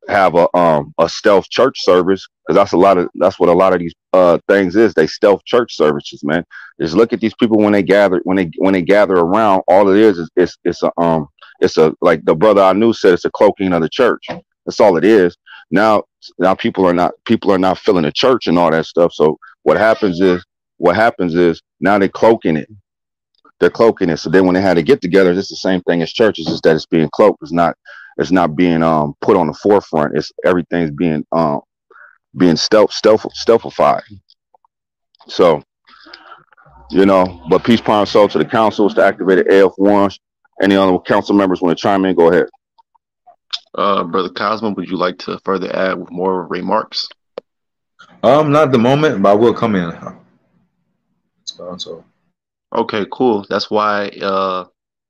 [0.08, 3.54] have a um a stealth church service because that's a lot of that's what a
[3.54, 4.94] lot of these uh things is.
[4.94, 6.46] They stealth church services, man.
[6.80, 9.64] Just look at these people when they gather when they when they gather around.
[9.68, 11.28] All it is is it's it's a um
[11.60, 14.28] it's a like the brother Anu said it's a cloaking of the church.
[14.68, 15.36] That's all it is.
[15.72, 16.04] Now
[16.38, 19.14] now people are not people are not filling the church and all that stuff.
[19.14, 20.46] So what happens is
[20.78, 22.70] what happens is now they're cloaking it
[23.66, 24.18] they're cloaking it.
[24.18, 26.62] So then when they had to get together, it's the same thing as churches, is
[26.62, 27.42] that it's being cloaked.
[27.42, 27.76] It's not
[28.18, 30.16] it's not being um put on the forefront.
[30.16, 31.62] It's everything's being um
[32.38, 34.04] being stealth stealth stealthified.
[35.28, 35.64] So
[36.92, 40.12] you know, but peace prime soul to the council councils to activate the AF one.
[40.62, 42.16] Any other council members want to chime in?
[42.16, 42.48] Go ahead.
[43.74, 47.10] Uh, Brother Cosmo, would you like to further add with more remarks?
[48.22, 49.92] Um, not at the moment, but I will come in.
[51.46, 52.06] So
[52.76, 53.46] Okay, cool.
[53.50, 54.66] That's why uh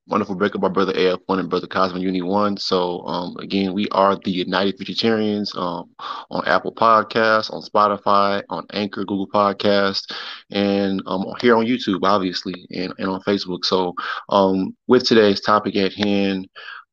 [0.07, 2.57] wonderful breakup by brother AF1 and brother Cosmo Uni One.
[2.57, 5.89] So um again, we are the United Futuritarians um
[6.29, 10.03] on Apple Podcasts, on Spotify, on Anchor, Google Podcasts,
[10.51, 13.65] and um here on YouTube, obviously, and, and on Facebook.
[13.65, 13.95] So
[14.29, 16.47] um with today's topic at hand,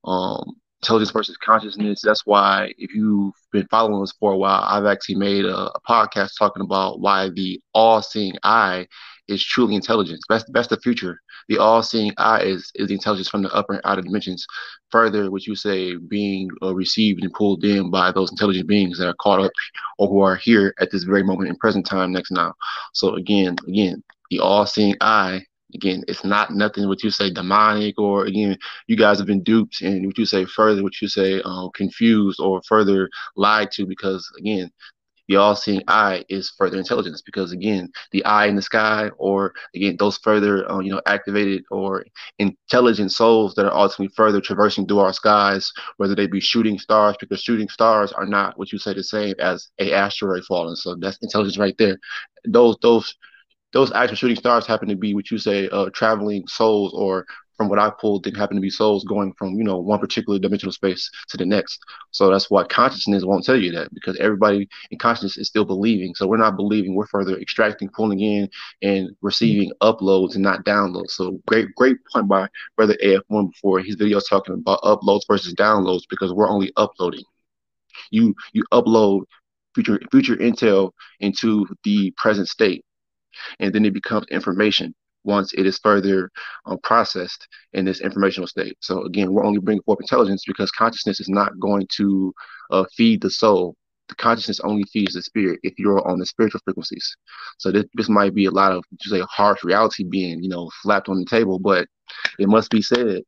[0.05, 2.01] um intelligence versus consciousness.
[2.03, 5.81] That's why if you've been following us for a while, I've actually made a, a
[5.87, 8.87] podcast talking about why the all-seeing eye
[9.29, 10.23] is truly intelligence.
[10.29, 11.20] That's that's the future.
[11.49, 14.47] The all-seeing eye is is the intelligence from the upper and outer dimensions.
[14.91, 19.09] Further, what you say, being uh, received and pulled in by those intelligent beings that
[19.09, 19.53] are caught up
[19.99, 22.55] or who are here at this very moment in present time, next now.
[22.93, 25.43] So again, again, the all-seeing eye.
[25.75, 28.59] Again, it's not nothing what you say demonic or again,
[28.89, 32.41] you guys have been duped and what you say further, what you say um, confused
[32.41, 34.70] or further lied to because again,
[35.33, 39.97] the all-seeing eye is further intelligence because again the eye in the sky or again
[39.99, 42.05] those further uh, you know activated or
[42.39, 47.16] intelligent souls that are ultimately further traversing through our skies whether they be shooting stars
[47.20, 50.76] because shooting stars are not what you say the same as a asteroid falling.
[50.76, 51.99] So that's intelligence right there.
[52.47, 53.14] Those those
[53.72, 57.26] those actual shooting stars happen to be what you say uh, traveling souls or
[57.62, 60.36] from what I pulled didn't happen to be souls going from you know one particular
[60.40, 61.80] dimensional space to the next.
[62.10, 66.12] So that's why consciousness won't tell you that because everybody in consciousness is still believing.
[66.16, 68.50] So we're not believing; we're further extracting, pulling in,
[68.82, 71.10] and receiving uploads and not downloads.
[71.10, 76.02] So great, great point by brother AF1 before his video talking about uploads versus downloads
[76.10, 77.24] because we're only uploading.
[78.10, 79.22] You you upload
[79.76, 80.90] future future intel
[81.20, 82.84] into the present state,
[83.60, 86.31] and then it becomes information once it is further
[86.66, 88.77] um, processed in this informational state.
[88.81, 92.35] So again, we're only bringing forth intelligence because consciousness is not going to
[92.70, 93.77] uh, feed the soul.
[94.09, 97.16] The consciousness only feeds the spirit if you're on the spiritual frequencies.
[97.59, 100.70] So this, this might be a lot of just a harsh reality being, you know,
[100.83, 101.87] slapped on the table, but
[102.39, 103.23] it must be said.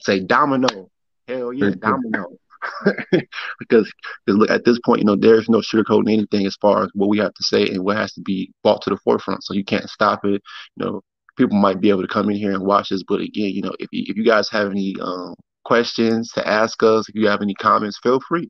[0.00, 0.90] Say domino.
[1.28, 2.36] Hell yeah, domino.
[3.58, 3.92] because
[4.24, 7.08] because look at this point, you know, there's no sugarcoating anything as far as what
[7.08, 9.44] we have to say and what has to be brought to the forefront.
[9.44, 10.42] So you can't stop it.
[10.76, 11.02] You know,
[11.36, 13.02] people might be able to come in here and watch this.
[13.06, 16.82] But again, you know, if you, if you guys have any um, questions to ask
[16.82, 18.48] us, if you have any comments, feel free.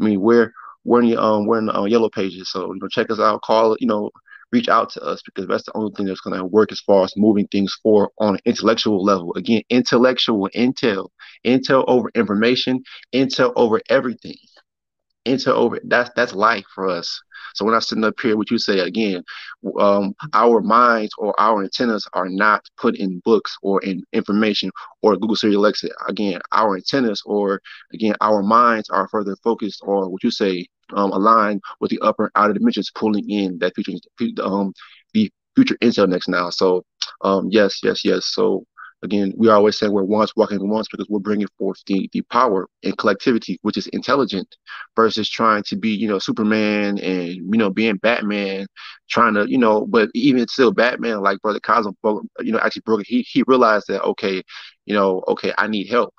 [0.00, 0.52] I mean, we're
[0.84, 3.42] we're in the um we're in the yellow pages, so you know, check us out.
[3.42, 4.10] Call you know,
[4.52, 7.04] reach out to us because that's the only thing that's going to work as far
[7.04, 9.34] as moving things forward on an intellectual level.
[9.36, 11.08] Again, intellectual intel,
[11.44, 14.36] intel over information, intel over everything,
[15.26, 17.20] intel over that's that's life for us.
[17.54, 19.22] So when I sitting up here, what you say again,
[19.80, 24.70] um, our minds or our antennas are not put in books or in information
[25.02, 25.88] or Google Siri Alexa.
[26.08, 27.60] Again, our antennas or
[27.92, 32.24] again our minds are further focused or what you say um, aligned with the upper
[32.24, 34.72] and outer dimensions, pulling in that future um
[35.14, 36.50] the future intel next now.
[36.50, 36.84] So
[37.22, 38.26] um yes, yes, yes.
[38.26, 38.64] So
[39.06, 42.68] again, we always saying we're once walking once because we're bringing forth the, the power
[42.84, 44.56] and collectivity, which is intelligent,
[44.96, 48.66] versus trying to be, you know, Superman and you know being Batman,
[49.08, 51.94] trying to, you know, but even still Batman, like Brother Cosmo,
[52.40, 53.02] you know, actually broke.
[53.06, 54.42] He he realized that okay,
[54.86, 56.12] you know, okay, I need help.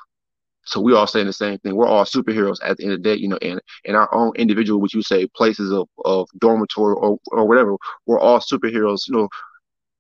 [0.65, 1.75] So we all saying the same thing.
[1.75, 4.33] We're all superheroes at the end of the day, you know, and in our own
[4.35, 9.15] individual, which you say, places of, of dormitory or, or whatever, we're all superheroes, you
[9.15, 9.29] know,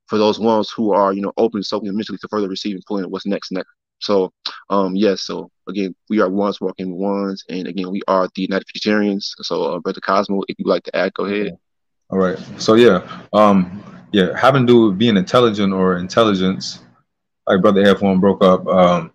[0.07, 3.25] for those ones who are, you know, open soaking mentally to further receiving, pulling what's
[3.25, 3.69] next next.
[3.99, 4.31] So,
[4.69, 5.21] um, yes.
[5.21, 9.33] So again, we are ones walking ones, and again, we are the United Futuritarians.
[9.41, 11.57] So, uh, Brother Cosmo, if you'd like to add, go ahead.
[12.09, 12.37] All right.
[12.57, 16.79] So yeah, um, yeah, having to do with being intelligent or intelligence,
[17.47, 18.65] like Brother F1 broke up.
[18.67, 19.11] Um,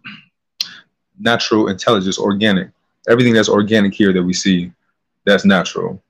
[1.18, 2.70] natural intelligence, organic.
[3.09, 4.72] Everything that's organic here that we see,
[5.24, 6.03] that's natural.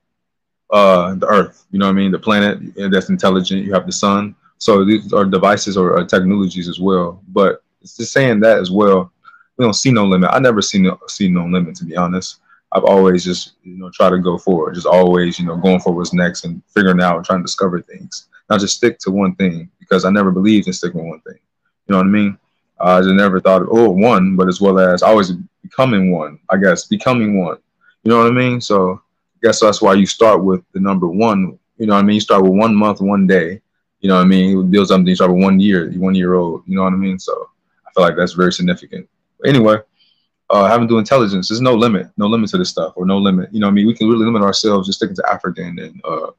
[0.70, 2.11] Uh, the Earth, you know what I mean?
[2.11, 2.59] The planet
[2.91, 3.64] that's intelligent.
[3.64, 4.35] You have the sun.
[4.62, 7.20] So these are devices or, or technologies as well.
[7.26, 9.10] But it's just saying that as well.
[9.56, 10.30] We don't see no limit.
[10.32, 12.38] I never seen no, see no limit to be honest.
[12.70, 15.92] I've always just you know try to go forward, just always you know going for
[15.92, 18.28] what's next and figuring out and trying to discover things.
[18.48, 21.40] Not just stick to one thing because I never believed in sticking one thing.
[21.88, 22.38] You know what I mean?
[22.78, 25.32] I just never thought of oh one, but as well as always
[25.62, 26.38] becoming one.
[26.50, 27.58] I guess becoming one.
[28.04, 28.60] You know what I mean?
[28.60, 29.02] So
[29.34, 31.58] I guess that's why you start with the number one.
[31.78, 32.14] You know what I mean?
[32.14, 33.60] You start with one month, one day,
[34.03, 34.48] you know what I mean?
[34.50, 36.64] He would build something with one year, one year old.
[36.66, 37.18] You know what I mean?
[37.18, 37.48] So
[37.86, 39.09] I feel like that's very significant.
[39.38, 39.78] But anyway,
[40.50, 43.18] uh, having to do intelligence, there's no limit, no limit to this stuff, or no
[43.18, 43.48] limit.
[43.53, 43.86] You know what I mean?
[43.86, 46.30] We can really limit ourselves just sticking to African and uh,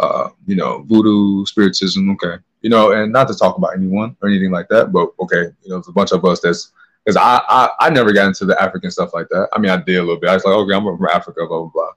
[0.00, 2.10] uh, you know, voodoo, spiritism.
[2.10, 5.52] Okay, you know, and not to talk about anyone or anything like that, but okay,
[5.62, 6.72] you know, there's a bunch of us that's
[7.04, 9.48] because I, I I never got into the African stuff like that.
[9.52, 10.30] I mean, I did a little bit.
[10.30, 11.92] I was like, okay, I'm from Africa, blah blah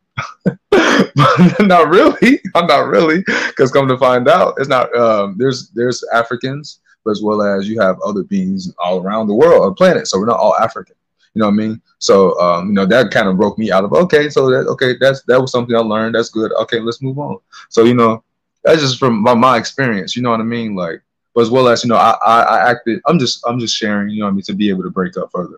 [0.45, 0.55] blah.
[1.59, 2.39] not really.
[2.55, 4.95] I'm not really, because come to find out, it's not.
[4.95, 9.35] Um, there's there's Africans, but as well as you have other beings all around the
[9.35, 10.07] world, a planet.
[10.07, 10.95] So we're not all African.
[11.33, 11.81] You know what I mean?
[11.99, 14.29] So um, you know that kind of broke me out of okay.
[14.29, 16.15] So that okay, that's that was something I learned.
[16.15, 16.51] That's good.
[16.53, 17.37] Okay, let's move on.
[17.69, 18.23] So you know,
[18.63, 20.15] that's just from my, my experience.
[20.15, 20.75] You know what I mean?
[20.75, 21.01] Like,
[21.35, 23.01] but as well as you know, I, I I acted.
[23.05, 24.09] I'm just I'm just sharing.
[24.09, 24.43] You know what I mean?
[24.43, 25.57] To be able to break up further.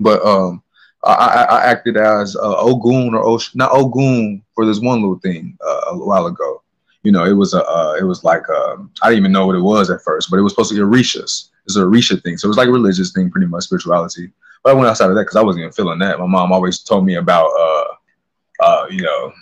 [0.00, 0.62] but um,
[1.04, 5.56] I, I, acted as uh, Ogun or Osh, not Ogun for this one little thing
[5.64, 6.62] uh, a while ago.
[7.04, 9.56] You know, it was a uh, it was like um, I didn't even know what
[9.56, 11.50] it was at first, but it was supposed to be Orishas.
[11.64, 14.30] It's a Orisha thing, so it was like a religious thing, pretty much spirituality.
[14.64, 16.18] But I went outside of that because I wasn't even feeling that.
[16.18, 19.32] My mom always told me about uh, uh, you know,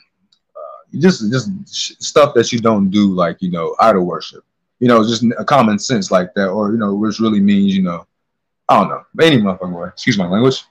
[0.57, 4.45] uh, just just stuff that you don't do, like you know, idol worship.
[4.79, 7.83] You know, just a common sense like that, or you know, which really means you
[7.83, 8.07] know,
[8.69, 9.89] I don't know, any motherfucking way.
[9.89, 10.63] Excuse my language.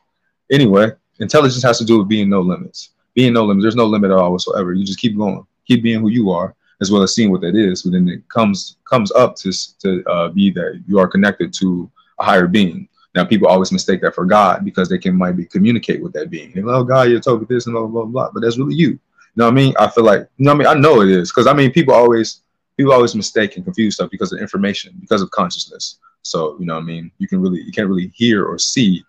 [0.52, 2.91] Anyway, intelligence has to do with being no limits.
[3.14, 4.74] Being no limits, there's no limit at all whatsoever.
[4.74, 7.56] You just keep going, keep being who you are, as well as seeing what that
[7.56, 7.84] is.
[7.84, 11.89] But then it comes comes up to to uh, be that you are connected to
[12.20, 12.88] a higher being.
[13.14, 16.30] Now people always mistake that for God because they can might be communicate with that
[16.30, 16.52] being.
[16.54, 18.32] Like, oh God, you told me this and blah blah blah blah.
[18.34, 18.89] But that's really you.
[18.89, 19.00] You
[19.38, 19.74] know what I mean?
[19.80, 20.78] I feel like you know what I mean.
[20.78, 22.41] I know it is because I mean people always
[22.78, 26.00] people always mistake and confuse stuff because of information, because of consciousness.
[26.24, 27.12] So you know what I mean.
[27.18, 29.04] You can really you can't really hear or see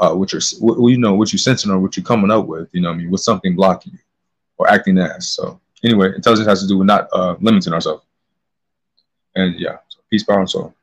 [0.00, 2.68] uh, what you're what, you know what you're sensing or what you're coming up with.
[2.72, 3.98] You know I mean with something blocking you
[4.58, 5.28] or acting as.
[5.28, 8.04] So anyway, intelligence has to do with not uh, limiting ourselves.
[9.36, 10.74] And yeah, so peace, power, and soul.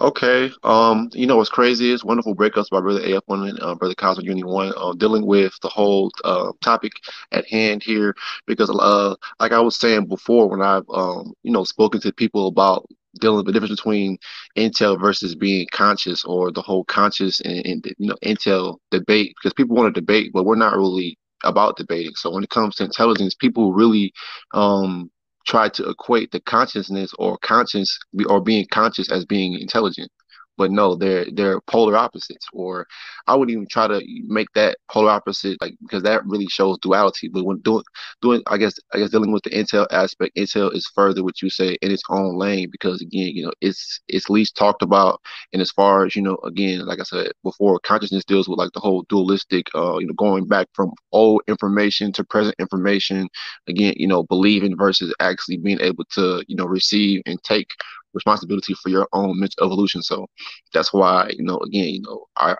[0.00, 0.50] Okay.
[0.64, 4.24] Um, you know what's crazy is wonderful breakups by Brother AF1 and uh, Brother Cosmo
[4.24, 6.92] Uni One, uh, dealing with the whole uh, topic
[7.30, 8.14] at hand here.
[8.46, 12.48] Because, uh, like I was saying before, when I've um, you know spoken to people
[12.48, 12.88] about
[13.20, 14.18] dealing with the difference between
[14.56, 19.54] intel versus being conscious, or the whole conscious and, and you know intel debate, because
[19.54, 22.14] people want to debate, but we're not really about debating.
[22.16, 24.12] So when it comes to intelligence, people really
[24.52, 25.10] um
[25.46, 27.98] try to equate the consciousness or conscious
[28.28, 30.10] or being conscious as being intelligent
[30.56, 32.86] but no they're they're polar opposites or
[33.26, 37.28] i wouldn't even try to make that polar opposite like because that really shows duality.
[37.28, 37.82] But when doing
[38.20, 41.50] doing i guess i guess dealing with the intel aspect intel is further what you
[41.50, 45.20] say in its own lane because again you know it's it's least talked about.
[45.52, 48.72] And as far as you know again like i said before consciousness deals with like
[48.72, 53.28] the whole dualistic uh you know going back from old information to present information.
[53.68, 57.70] Again you know believing versus actually being able to you know receive and take
[58.14, 60.02] responsibility for your own mental evolution.
[60.02, 60.26] So
[60.72, 62.56] that's why, you know, again, you know, I,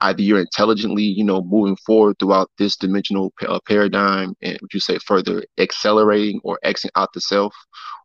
[0.00, 4.80] either you're intelligently, you know, moving forward throughout this dimensional uh, paradigm and would you
[4.80, 7.54] say further accelerating or exiting out the self,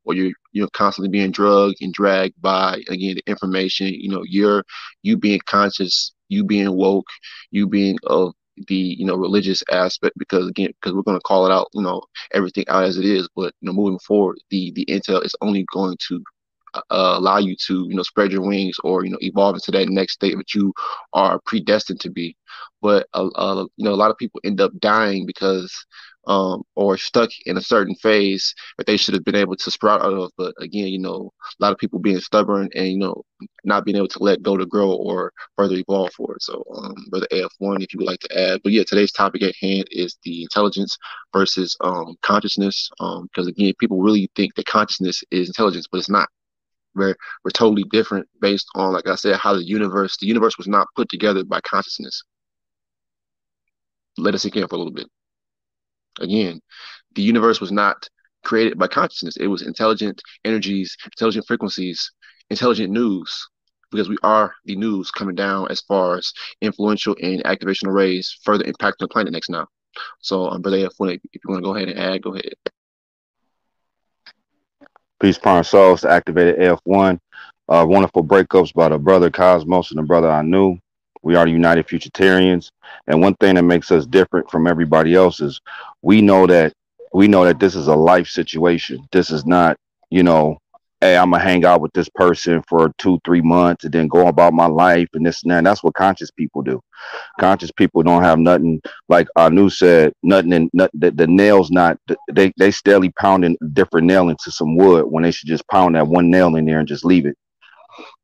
[0.06, 4.24] or you're, you know, constantly being drugged and dragged by, again, the information, you know,
[4.26, 4.64] you're,
[5.04, 7.08] you being conscious, you being woke,
[7.52, 8.34] you being of
[8.68, 11.82] the you know religious aspect because again because we're going to call it out you
[11.82, 12.02] know
[12.34, 15.66] everything out as it is but you know moving forward the the intel is only
[15.74, 16.22] going to
[16.74, 19.90] uh, allow you to you know spread your wings or you know evolve into that
[19.90, 20.74] next state that you
[21.14, 22.36] are predestined to be.
[22.82, 25.74] But uh, uh, you know a lot of people end up dying because
[26.26, 30.02] um, or stuck in a certain phase that they should have been able to sprout
[30.02, 30.32] out of.
[30.38, 33.24] But again you know a lot of people being stubborn and you know
[33.64, 36.42] not being able to let go to grow or further evolve for it.
[36.42, 38.62] So um, brother af1 if you would like to add.
[38.64, 40.98] But yeah today's topic at hand is the intelligence
[41.34, 42.90] versus um, consciousness.
[42.98, 46.30] Because um, again people really think that consciousness is intelligence but it's not
[46.96, 50.68] we're we're totally different based on, like I said, how the universe the universe was
[50.68, 52.24] not put together by consciousness.
[54.18, 55.08] Let us sink in for a little bit.
[56.20, 56.62] Again,
[57.16, 58.08] the universe was not
[58.44, 59.38] created by consciousness.
[59.38, 62.12] It was intelligent energies, intelligent frequencies,
[62.50, 63.48] intelligent news,
[63.92, 66.32] because we are the news coming down as far as
[66.62, 69.68] influential and activational rays further impacting the planet next now.
[70.22, 72.54] So, um, Brother F, if you want to go ahead and add, go ahead.
[75.24, 77.18] Peace, Prime Souls, activated AF1.
[77.70, 80.76] Uh, wonderful breakups by the brother Cosmos and the brother Anu.
[81.22, 82.72] We are the United Futuritarians.
[83.08, 85.62] And one thing that makes us different from everybody else is
[86.02, 86.74] we know that
[87.14, 89.08] we know that this is a life situation.
[89.14, 89.78] This is not,
[90.10, 90.58] you know,
[91.04, 94.28] hey, I'm gonna hang out with this person for two, three months and then go
[94.28, 95.58] about my life and this and that.
[95.58, 96.82] And that's what conscious people do.
[97.42, 102.00] Conscious people don't have nothing like Anu said, nothing in not, the, the nails not
[102.32, 106.08] they they steadily pounding different nail into some wood when they should just pound that
[106.08, 107.38] one nail in there and just leave it.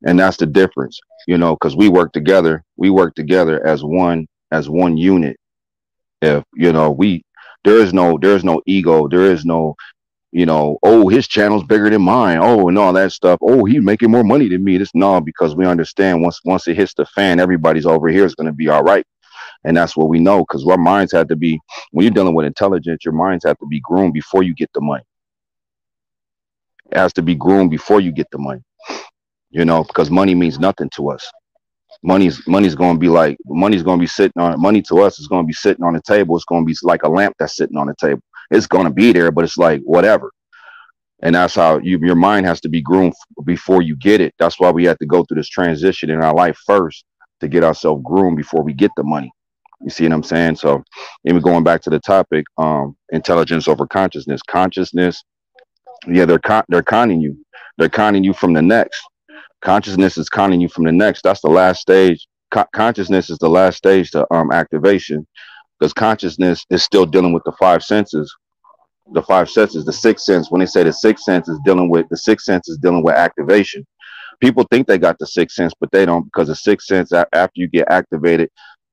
[0.06, 4.26] And that's the difference, you know, because we work together, we work together as one
[4.52, 5.36] as one unit.
[6.22, 7.24] If you know, we
[7.66, 9.76] there is no there is no ego, there is no
[10.32, 12.38] you know, oh, his channel's bigger than mine.
[12.40, 13.40] Oh, and all that stuff.
[13.42, 14.78] Oh, he's making more money than me.
[14.78, 18.36] This no, because we understand once once it hits the fan, everybody's over here is
[18.36, 19.06] going to be all right.
[19.64, 21.60] And that's what we know because our minds have to be
[21.92, 24.82] when you're dealing with intelligence, your minds have to be groomed before you get the
[24.82, 25.04] money.
[26.92, 28.62] It has to be groomed before you get the money.
[29.50, 31.28] You know, because money means nothing to us.
[32.04, 35.20] Money's money's going to be like money's going to be sitting on money to us
[35.20, 36.36] is going to be sitting on the table.
[36.36, 38.22] It's going to be like a lamp that's sitting on the table
[38.52, 40.32] it's going to be there, but it's like whatever.
[41.22, 43.14] And that's how you your mind has to be groomed
[43.46, 44.34] before you get it.
[44.40, 47.06] That's why we have to go through this transition in our life first
[47.42, 49.32] to get ourselves groomed before we get the money.
[49.82, 50.56] You see what I'm saying?
[50.58, 50.84] So,
[51.26, 54.42] even going back to the topic, um, intelligence over consciousness.
[54.44, 55.24] Consciousness,
[56.08, 57.38] yeah, they're con- they're conning you.
[57.78, 59.02] They're conning you from the next.
[59.62, 61.24] Consciousness is conning you from the next.
[61.24, 62.28] That's the last stage.
[62.52, 65.28] Co- consciousness is the last stage to um activation,
[65.80, 68.36] because consciousness is still dealing with the five senses.
[69.14, 70.52] The five senses, the sixth sense.
[70.52, 73.16] When they say the sixth sense is dealing with the sixth sense is dealing with
[73.16, 73.86] activation.
[74.40, 77.52] People think they got the sixth sense, but they don't because the sixth sense after
[77.56, 78.50] you get activated,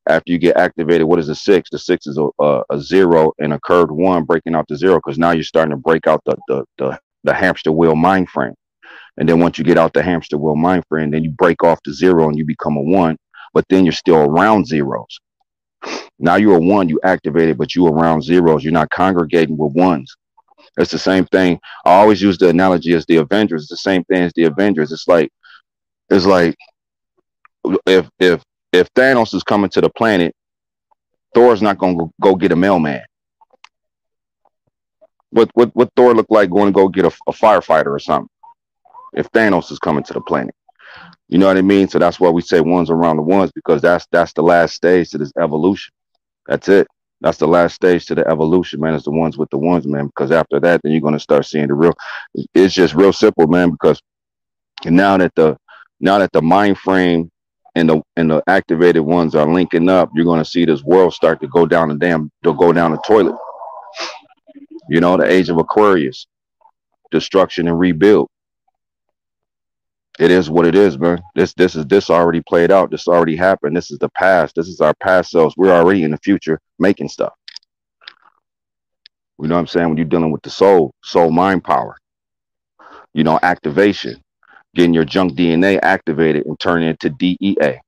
[0.09, 1.68] after you get activated, what is the six?
[1.70, 4.97] The six is a, a, a zero and a curved one breaking out the zero
[4.97, 8.55] because now you're starting to break out the, the the the hamster wheel mind frame.
[9.18, 11.80] And then once you get out the hamster wheel mind frame, then you break off
[11.84, 13.16] the zero and you become a one,
[13.53, 15.18] but then you're still around zeros.
[16.18, 18.64] Now you're a one, you activated, but you around zeros.
[18.64, 20.16] You're not congregating with ones.
[20.78, 21.59] It's the same thing.
[21.84, 23.62] I always use the analogy as the Avengers.
[23.62, 24.93] It's the same thing as the Avengers.
[24.93, 25.30] It's like
[26.11, 26.57] it's like
[27.87, 30.34] if if if Thanos is coming to the planet,
[31.34, 33.03] Thor's not gonna go, go get a mailman.
[35.30, 38.28] What what what Thor look like going to go get a, a firefighter or something?
[39.14, 40.55] If Thanos is coming to the planet,
[41.29, 41.89] you know what I mean.
[41.89, 45.11] So that's why we say ones around the ones because that's that's the last stage
[45.11, 45.93] to this evolution.
[46.47, 46.87] That's it.
[47.21, 48.95] That's the last stage to the evolution, man.
[48.95, 50.07] Is the ones with the ones, man.
[50.07, 51.95] Because after that, then you're gonna start seeing the real.
[52.55, 53.71] It's just real simple, man.
[53.71, 54.01] Because
[54.85, 55.57] now that the
[56.01, 57.31] now that the mind frame
[57.75, 61.41] and the and the activated ones are linking up, you're gonna see this world start
[61.41, 62.31] to go down the damn.
[62.43, 63.37] They'll go down the toilet.
[64.89, 66.27] You know, the age of Aquarius,
[67.11, 68.29] destruction and rebuild.
[70.19, 71.21] It is what it is, man.
[71.35, 72.91] This this is this already played out.
[72.91, 73.77] This already happened.
[73.77, 74.55] This is the past.
[74.55, 75.55] This is our past selves.
[75.57, 77.35] We're already in the future making stuff.
[79.39, 79.89] You know what I'm saying?
[79.89, 81.97] When you're dealing with the soul, soul mind power,
[83.12, 84.23] you know, activation,
[84.75, 87.81] getting your junk DNA activated and turn into DEA.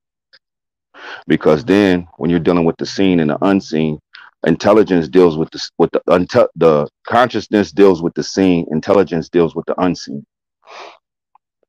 [1.26, 3.98] Because then when you're dealing with the seen and the unseen,
[4.46, 9.64] intelligence deals with the with the the consciousness deals with the seen, intelligence deals with
[9.66, 10.26] the unseen.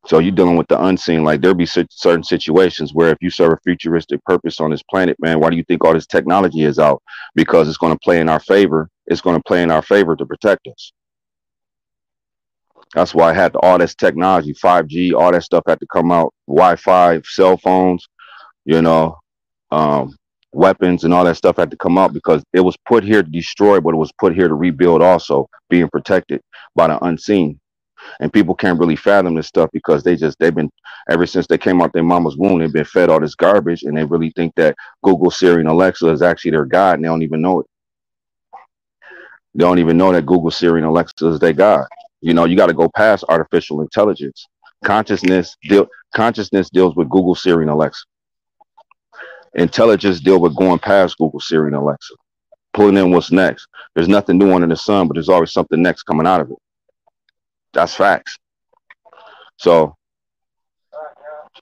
[0.09, 1.23] So you're dealing with the unseen.
[1.23, 5.15] Like there'll be certain situations where if you serve a futuristic purpose on this planet,
[5.19, 7.03] man, why do you think all this technology is out?
[7.35, 8.89] Because it's going to play in our favor.
[9.05, 10.93] It's going to play in our favor to protect us.
[12.95, 16.33] That's why I had all this technology, 5G, all that stuff had to come out,
[16.47, 18.07] Wi-Fi, cell phones,
[18.65, 19.15] you know,
[19.69, 20.15] um,
[20.51, 23.29] weapons and all that stuff had to come out because it was put here to
[23.29, 26.41] destroy, but it was put here to rebuild also, being protected
[26.75, 27.59] by the unseen.
[28.19, 30.71] And people can't really fathom this stuff because they just they've been
[31.09, 33.95] ever since they came out their mama's womb, they've been fed all this garbage and
[33.97, 37.23] they really think that Google, Siri, and Alexa is actually their God and they don't
[37.23, 37.65] even know it.
[39.55, 41.85] They don't even know that Google, Siri, and Alexa is their God.
[42.21, 44.47] You know, you got to go past artificial intelligence.
[44.83, 48.05] Consciousness deal consciousness deals with Google, Siri, and Alexa.
[49.55, 52.13] Intelligence deal with going past Google, Siri, and Alexa,
[52.73, 53.67] pulling in what's next.
[53.95, 56.57] There's nothing new under the sun, but there's always something next coming out of it.
[57.73, 58.37] That's facts.
[59.57, 59.95] So,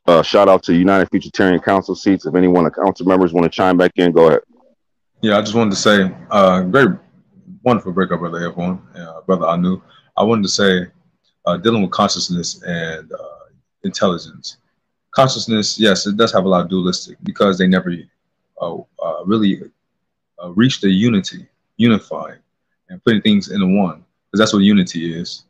[0.06, 2.26] uh, shout out to United Futuritarian Council seats.
[2.26, 4.42] If anyone, the council members, want to chime back in, go ahead.
[5.22, 6.90] Yeah, I just wanted to say, uh, great,
[7.64, 9.82] wonderful breakup, brother F1, uh, brother Anu.
[10.16, 10.88] I wanted to say,
[11.46, 13.50] uh, dealing with consciousness and uh,
[13.84, 14.58] intelligence.
[15.12, 17.92] Consciousness, yes, it does have a lot of dualistic because they never
[18.62, 19.62] uh, uh, really
[20.42, 21.48] uh, reach the unity,
[21.78, 22.40] unifying,
[22.90, 25.44] and putting things into one, because that's what unity is.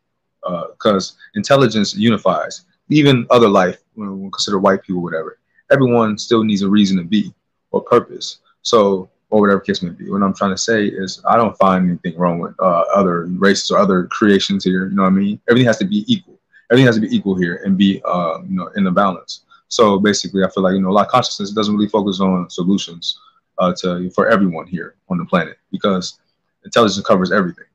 [0.43, 5.39] Because intelligence unifies, even other life, when we consider white people, whatever.
[5.71, 7.33] Everyone still needs a reason to be
[7.71, 8.39] or purpose.
[8.61, 10.09] So or whatever case may be.
[10.09, 13.71] What I'm trying to say is I don't find anything wrong with uh, other races
[13.71, 14.87] or other creations here.
[14.87, 15.39] You know what I mean?
[15.49, 16.39] Everything has to be equal.
[16.71, 19.43] Everything has to be equal here and be uh, you know in the balance.
[19.69, 22.49] So basically, I feel like you know a lot of consciousness doesn't really focus on
[22.49, 23.19] solutions
[23.57, 26.19] uh, to for everyone here on the planet because
[26.63, 27.65] intelligence covers everything.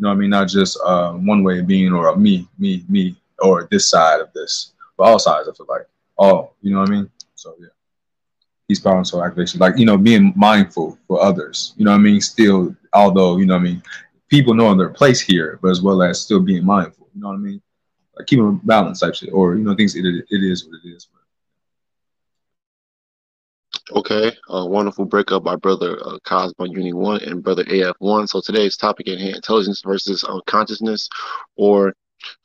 [0.00, 0.30] You know what I mean?
[0.30, 4.32] Not just uh, one way of being or me, me, me, or this side of
[4.32, 5.46] this, but all sides.
[5.46, 5.86] I feel like
[6.16, 6.56] all.
[6.62, 7.10] You know what I mean?
[7.34, 7.68] So yeah
[8.70, 9.58] peace, power, and soul activation.
[9.58, 11.74] Like, you know, being mindful for others.
[11.76, 12.20] You know what I mean?
[12.20, 13.82] Still, although, you know what I mean,
[14.28, 17.08] people knowing their place here, but as well as still being mindful.
[17.12, 17.60] You know what I mean?
[18.16, 19.30] Like keeping a balance shit.
[19.32, 21.08] Or, you know, things it, it is what it is.
[23.92, 28.28] Okay, uh, wonderful breakup by brother uh, Cosmo Uni One and brother AF One.
[28.28, 31.08] So today's topic at hand: intelligence versus uh, consciousness,
[31.56, 31.92] or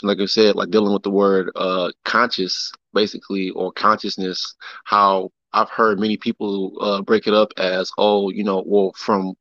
[0.01, 4.55] like I said, like dealing with the word uh, conscious, basically, or consciousness.
[4.85, 9.33] How I've heard many people uh, break it up as, oh, you know, well, from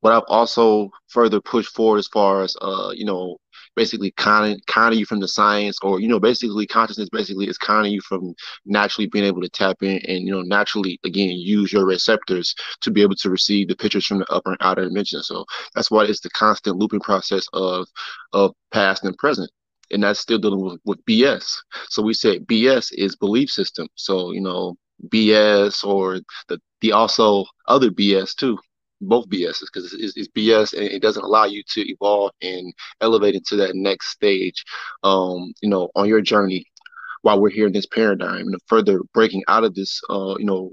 [0.00, 3.36] what I've also further pushed forward as far as, uh, you know,
[3.76, 7.92] basically conning conning you from the science, or you know, basically consciousness basically is conning
[7.92, 8.34] you from
[8.66, 12.90] naturally being able to tap in and you know naturally again use your receptors to
[12.90, 15.22] be able to receive the pictures from the upper and outer dimension.
[15.22, 15.44] So
[15.74, 17.86] that's why it's the constant looping process of
[18.32, 19.50] of past and present
[19.90, 21.56] and that's still dealing with, with BS.
[21.88, 23.88] So we said BS is belief system.
[23.94, 24.76] So you know
[25.08, 28.58] BS or the the also other BS too,
[29.00, 33.34] both BSs because it's, it's, BS and it doesn't allow you to evolve and elevate
[33.34, 34.64] into that next stage.
[35.02, 36.66] Um, you know, on your journey
[37.22, 40.70] while we're here in this paradigm and further breaking out of this, uh, you know,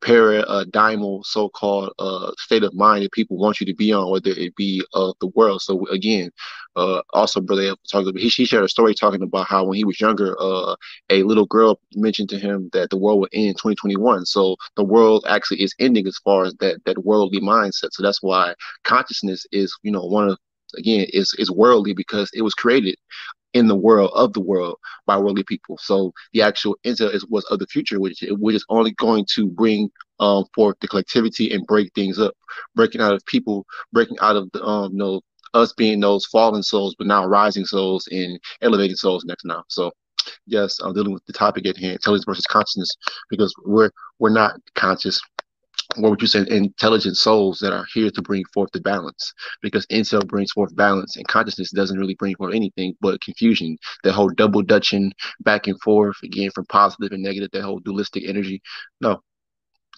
[0.00, 4.54] paradigmal so-called uh, state of mind that people want you to be on, whether it
[4.56, 5.62] be of the world.
[5.62, 6.30] So again,
[6.76, 10.00] uh, also brother talked he, he shared a story talking about how when he was
[10.00, 10.76] younger, uh,
[11.10, 14.26] a little girl mentioned to him that the world would end in 2021.
[14.26, 17.90] So the world actually is ending as far as that that worldly mindset.
[17.92, 20.38] So that's why consciousness is you know one of
[20.76, 22.96] again is is worldly because it was created
[23.54, 24.76] in the world of the world
[25.06, 25.78] by worldly people.
[25.78, 29.46] So the actual intel is was of the future, which which is only going to
[29.48, 29.90] bring
[30.20, 32.34] um forth the collectivity and break things up,
[32.74, 35.20] breaking out of people, breaking out of the um you know
[35.54, 39.64] us being those fallen souls, but now rising souls and elevating souls next now.
[39.68, 39.90] So
[40.46, 42.90] yes, I'm dealing with the topic at hand, intelligence versus consciousness,
[43.30, 45.20] because we're we're not conscious
[45.96, 49.32] what would you say, intelligent souls that are here to bring forth the balance.
[49.62, 53.76] Because intel brings forth balance, and consciousness doesn't really bring forth anything but confusion.
[54.04, 58.24] That whole double dutching back and forth, again, from positive and negative, that whole dualistic
[58.26, 58.60] energy.
[59.00, 59.22] No.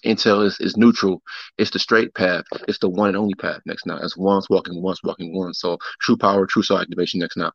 [0.05, 1.21] Intel is, is neutral.
[1.57, 2.45] It's the straight path.
[2.67, 3.97] It's the one and only path next now.
[3.97, 5.53] It's once walking, once walking, one.
[5.53, 7.51] So true power, true soul activation next now.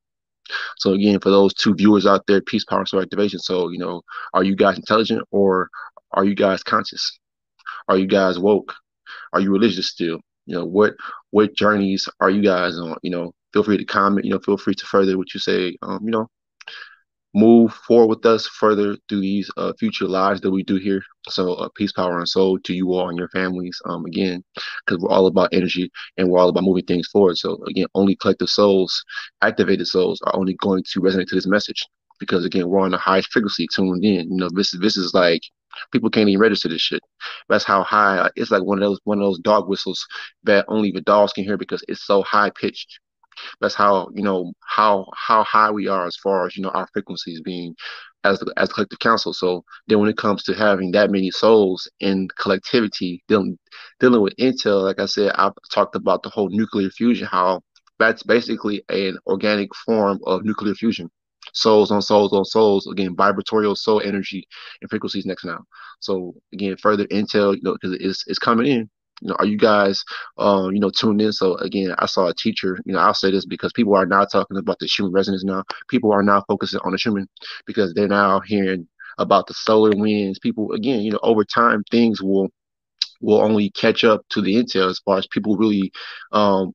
[0.76, 3.40] So again, for those two viewers out there, peace, power, soul activation.
[3.40, 5.68] So, you know, are you guys intelligent or
[6.12, 7.18] are you guys conscious?
[7.88, 8.74] Are you guys woke?
[9.32, 10.20] Are you religious still?
[10.46, 10.94] You know, what
[11.30, 12.96] what journeys are you guys on?
[13.02, 14.24] You know, feel free to comment.
[14.24, 15.76] You know, feel free to further what you say.
[15.82, 16.28] Um, you know,
[17.34, 21.02] move forward with us further through these uh, future lives that we do here.
[21.28, 23.78] So, uh, peace, power, and soul to you all and your families.
[23.84, 24.42] Um, again,
[24.86, 27.36] because we're all about energy and we're all about moving things forward.
[27.36, 29.04] So, again, only collective souls,
[29.42, 31.84] activated souls, are only going to resonate to this message.
[32.18, 34.30] Because again, we're on the highest frequency tuned in.
[34.30, 35.42] You know, this this is like
[35.92, 37.02] People can't even register this shit.
[37.48, 38.30] That's how high.
[38.36, 40.06] It's like one of those one of those dog whistles
[40.44, 42.98] that only the dogs can hear because it's so high pitched.
[43.60, 46.88] That's how you know how how high we are as far as you know our
[46.92, 47.74] frequencies being
[48.24, 49.32] as the, as collective council.
[49.32, 53.58] So then when it comes to having that many souls in collectivity dealing
[54.00, 57.62] dealing with intel, like I said, I've talked about the whole nuclear fusion, how
[57.98, 61.10] that's basically an organic form of nuclear fusion
[61.56, 62.86] souls on souls on souls.
[62.86, 64.46] Again, vibratorial soul energy
[64.80, 65.64] and frequencies next now.
[66.00, 68.90] So again, further intel, you know, because it's it's coming in.
[69.22, 70.04] You know, are you guys,
[70.38, 71.32] um, you know, tuned in?
[71.32, 72.78] So again, I saw a teacher.
[72.84, 75.64] You know, I'll say this because people are now talking about the Schumann resonance now.
[75.88, 77.26] People are now focusing on the Schumann
[77.66, 78.86] because they're now hearing
[79.18, 80.38] about the solar winds.
[80.38, 82.48] People again, you know, over time things will
[83.20, 85.90] will only catch up to the intel as far as people really
[86.32, 86.72] um,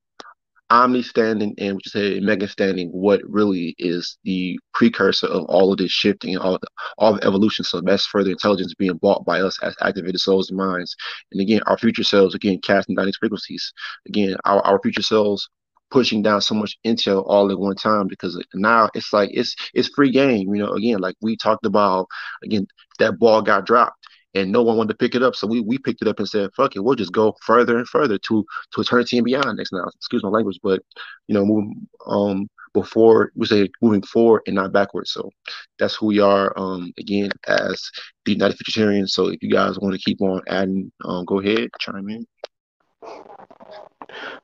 [0.71, 5.71] Omni standing and what you say Mega standing, what really is the precursor of all
[5.71, 6.67] of this shifting and all the,
[6.97, 7.65] all the evolution.
[7.65, 10.95] So that's further intelligence being bought by us as activated souls and minds.
[11.31, 13.73] And again, our future selves again casting down these frequencies.
[14.07, 15.49] Again, our, our future selves
[15.91, 19.89] pushing down so much intel all at one time because now it's like it's it's
[19.89, 20.55] free game.
[20.55, 22.07] You know, again, like we talked about
[22.43, 22.65] again,
[22.99, 23.97] that ball got dropped
[24.33, 25.35] and no one wanted to pick it up.
[25.35, 27.87] So we we picked it up and said, "Fuck it, we'll just go further and
[27.87, 30.81] further to to eternity and beyond." Next now, excuse my language, but
[31.27, 35.11] you know, moving um before we say moving forward and not backwards.
[35.11, 35.29] So
[35.77, 36.53] that's who we are.
[36.57, 37.89] Um, again, as
[38.25, 39.09] the United Futuritarians.
[39.09, 42.25] So if you guys want to keep on adding, um, go ahead, chime in.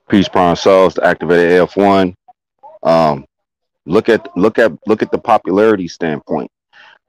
[0.09, 2.13] Peace, Prime Souls, to activate AF1.
[2.83, 3.25] Um,
[3.85, 6.51] look at look at look at the popularity standpoint.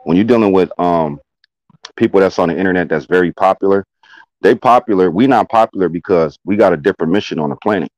[0.04, 1.20] When you're dealing with um
[1.98, 3.84] people that's on the internet that's very popular,
[4.40, 5.10] they popular.
[5.10, 7.90] We not popular because we got a different mission on the planet.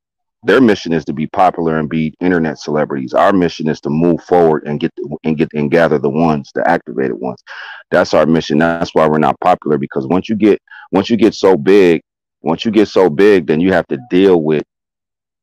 [0.43, 3.13] Their mission is to be popular and be internet celebrities.
[3.13, 4.91] Our mission is to move forward and get
[5.23, 7.43] and get and gather the ones, the activated ones.
[7.91, 8.57] That's our mission.
[8.57, 10.59] That's why we're not popular because once you get
[10.93, 12.01] once you get so big,
[12.41, 14.65] once you get so big, then you have to deal with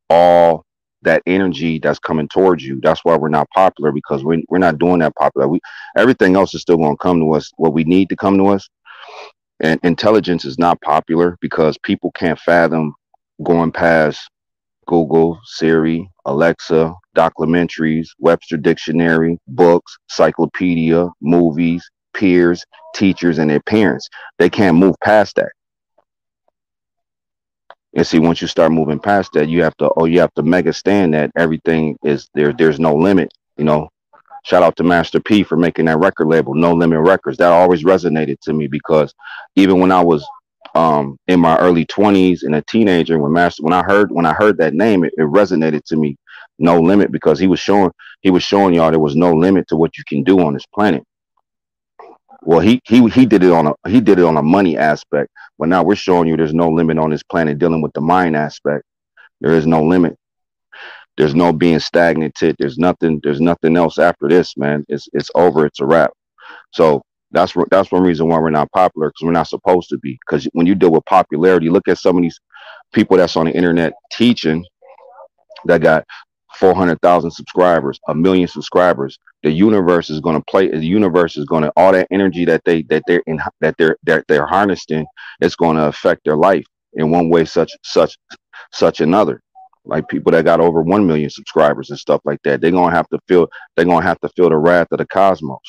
[0.10, 0.66] all
[1.04, 2.80] that energy that's coming towards you.
[2.82, 5.48] That's why we're not popular because we're, we're not doing that popular.
[5.48, 5.60] We
[5.95, 7.52] everything else is still going to come to us.
[7.58, 8.68] What we need to come to us,
[9.60, 12.93] and intelligence is not popular because people can't fathom
[13.43, 14.30] going past
[14.88, 22.64] Google, Siri, Alexa, documentaries, Webster Dictionary, books, cyclopedia, movies, peers,
[22.95, 24.10] teachers, and their parents.
[24.39, 25.52] They can't move past that
[27.98, 30.43] And see, once you start moving past that, you have to oh, you have to
[30.43, 32.54] mega stand that everything is there.
[32.54, 33.34] There's no limit.
[33.58, 33.89] You know,
[34.45, 37.39] shout out to Master P for making that record label, No Limit Records.
[37.39, 39.16] That always resonated to me because
[39.56, 40.24] even when I was
[40.76, 44.34] um in my early 20s and a teenager, when Master when I heard when I
[44.34, 46.18] heard that name, it, it resonated to me,
[46.60, 47.89] No Limit, because he was showing
[48.22, 50.68] he was showing y'all there was no limit to what you can do on this
[50.68, 51.04] planet.
[52.43, 55.32] Well, he he he did it on a he did it on a money aspect,
[55.58, 58.36] but now we're showing you there's no limit on this planet dealing with the mind
[58.36, 58.84] aspect.
[59.41, 60.18] There is no limit.
[61.18, 62.55] There's no being stagnated.
[62.60, 63.20] There's nothing.
[63.24, 64.86] There's nothing else after this, man.
[64.88, 65.66] It's it's over.
[65.66, 66.12] It's a wrap.
[66.74, 67.01] So
[67.32, 70.20] that's that's one reason why we're not popular because we're not supposed to be.
[70.26, 72.39] Because when you deal with popularity, look at some of these
[72.93, 74.64] people that's on the internet teaching
[75.66, 76.05] that got
[76.55, 79.20] 400,000 subscribers, a million subscribers.
[79.44, 80.70] The universe is going to play.
[80.70, 83.98] The universe is going to all that energy that they that they're in that they're
[84.04, 85.06] that they're harnessing.
[85.42, 88.18] It's going to affect their life in one way, such such
[88.74, 89.42] such another.
[89.86, 93.08] Like people that got over one million subscribers and stuff like that, they're gonna have
[93.10, 95.60] to feel they're gonna have to feel the wrath of the cosmos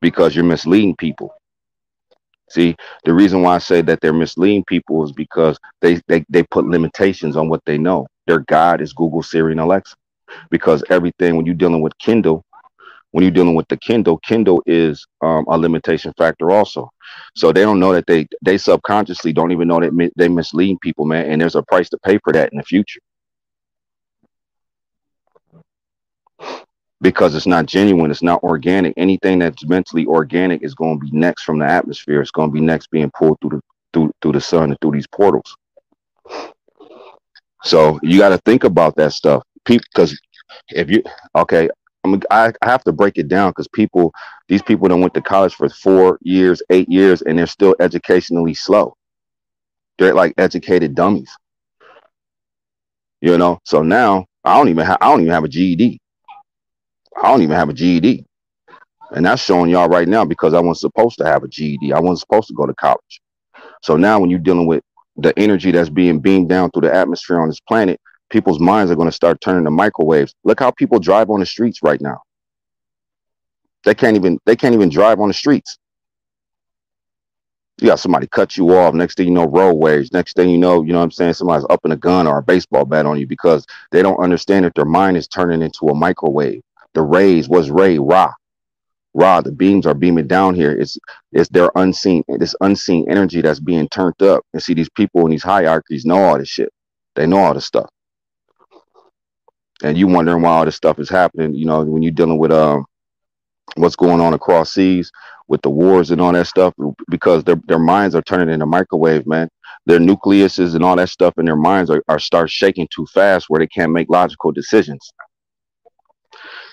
[0.00, 1.34] because you're misleading people.
[2.50, 6.44] See, the reason why I say that they're misleading people is because they, they they
[6.44, 8.06] put limitations on what they know.
[8.26, 9.96] Their God is Google, Siri, and Alexa.
[10.50, 12.44] Because everything when you're dealing with Kindle,
[13.12, 16.90] when you're dealing with the Kindle, Kindle is um, a limitation factor also.
[17.34, 20.80] So they don't know that they they subconsciously don't even know that mi- they mislead
[20.80, 21.30] people, man.
[21.30, 23.00] And there's a price to pay for that in the future
[27.00, 28.94] because it's not genuine, it's not organic.
[28.96, 32.20] Anything that's mentally organic is going to be next from the atmosphere.
[32.20, 33.60] It's going to be next being pulled through the
[33.92, 35.56] through through the sun and through these portals.
[37.64, 39.84] So you got to think about that stuff, people.
[39.92, 40.18] Because
[40.70, 41.02] if you
[41.34, 41.68] okay,
[42.30, 44.12] I, I have to break it down because people,
[44.48, 48.54] these people that went to college for four years, eight years, and they're still educationally
[48.54, 48.96] slow.
[49.98, 51.30] They're like educated dummies.
[53.20, 53.60] You know.
[53.64, 56.00] So now I don't even have I don't even have a GED.
[57.22, 58.24] I don't even have a GED.
[59.12, 61.92] And that's showing y'all right now because I wasn't supposed to have a GED.
[61.92, 63.20] I wasn't supposed to go to college.
[63.82, 64.82] So now when you're dealing with
[65.16, 68.00] the energy that's being beamed down through the atmosphere on this planet,
[68.30, 70.34] people's minds are going to start turning to microwaves.
[70.44, 72.22] Look how people drive on the streets right now.
[73.84, 75.78] They can't even they can't even drive on the streets.
[77.78, 78.94] You got somebody cut you off.
[78.94, 80.10] Next thing you know, roadways.
[80.12, 82.38] Next thing you know, you know what I'm saying, somebody's up in a gun or
[82.38, 85.88] a baseball bat on you because they don't understand that their mind is turning into
[85.88, 86.62] a microwave.
[86.94, 88.32] The rays was ray ra.
[89.12, 90.72] Ra, the beams are beaming down here.
[90.72, 90.98] It's
[91.32, 94.42] it's their unseen, this unseen energy that's being turned up.
[94.52, 96.72] And see, these people in these hierarchies know all this shit.
[97.14, 97.88] They know all this stuff.
[99.82, 102.52] And you wondering why all this stuff is happening, you know, when you're dealing with
[102.52, 102.86] um
[103.76, 105.10] what's going on across seas
[105.48, 106.74] with the wars and all that stuff,
[107.10, 109.48] because their their minds are turning into microwave, man.
[109.84, 113.46] Their nucleuses and all that stuff in their minds are, are start shaking too fast
[113.48, 115.12] where they can't make logical decisions.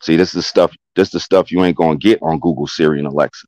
[0.01, 0.73] See, this is stuff.
[0.95, 3.45] This is the stuff you ain't gonna get on Google, Siri, and Alexa.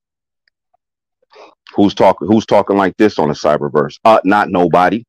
[1.76, 2.28] Who's talking?
[2.28, 3.99] Who's talking like this on the cyberverse?
[4.06, 5.03] Uh, not nobody.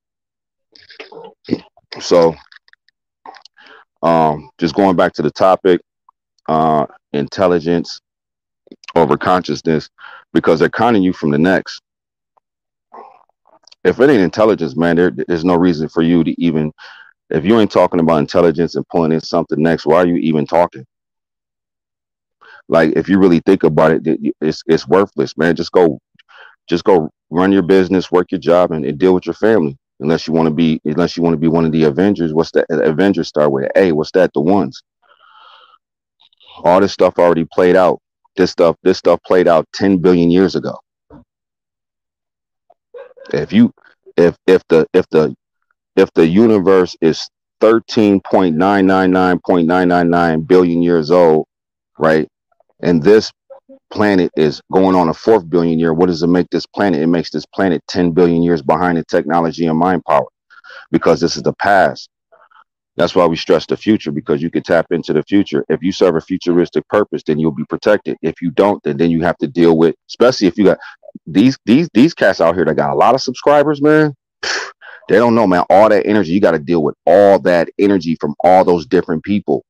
[2.00, 2.34] So,
[4.02, 5.80] um, just going back to the topic,
[6.48, 8.00] uh, intelligence
[8.96, 9.88] over consciousness,
[10.32, 11.80] because they're conning you from the next.
[13.84, 16.72] If it ain't intelligence, man, there, there's no reason for you to even.
[17.30, 20.46] If you ain't talking about intelligence and pulling in something next, why are you even
[20.46, 20.84] talking?
[22.68, 25.98] like if you really think about it it- it's it's worthless man just go
[26.68, 30.26] just go run your business work your job and, and deal with your family unless
[30.26, 32.66] you want to be unless you want to be one of the avengers what's that
[32.70, 33.92] avengers start with a?
[33.92, 34.82] What's that the ones?
[36.64, 38.00] All this stuff already played out.
[38.36, 40.78] This stuff this stuff played out 10 billion years ago.
[43.32, 43.72] If you
[44.16, 45.34] if if the if the
[45.96, 47.28] if the universe is
[47.62, 51.46] 13.999.999 billion years old
[51.98, 52.28] right
[52.80, 53.32] and this
[53.90, 57.00] planet is going on a fourth billion year what does it make this planet?
[57.00, 60.26] It makes this planet 10 billion years behind in technology and mind power
[60.90, 62.08] because this is the past.
[62.96, 65.64] That's why we stress the future because you can tap into the future.
[65.68, 68.16] If you serve a futuristic purpose then you'll be protected.
[68.22, 70.78] If you don't then, then you have to deal with especially if you got
[71.26, 74.14] these these these cats out here that got a lot of subscribers man
[75.08, 76.32] they don't know man all that energy.
[76.32, 79.64] You got to deal with all that energy from all those different people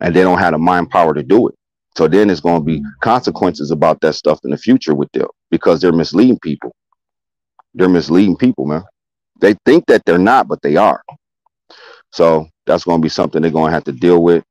[0.00, 1.54] and they don't have the mind power to do it
[1.96, 5.28] so then it's going to be consequences about that stuff in the future with them
[5.50, 6.74] because they're misleading people.
[7.74, 8.82] They're misleading people, man.
[9.40, 11.02] They think that they're not, but they are.
[12.12, 14.44] So that's going to be something they're going to have to deal with.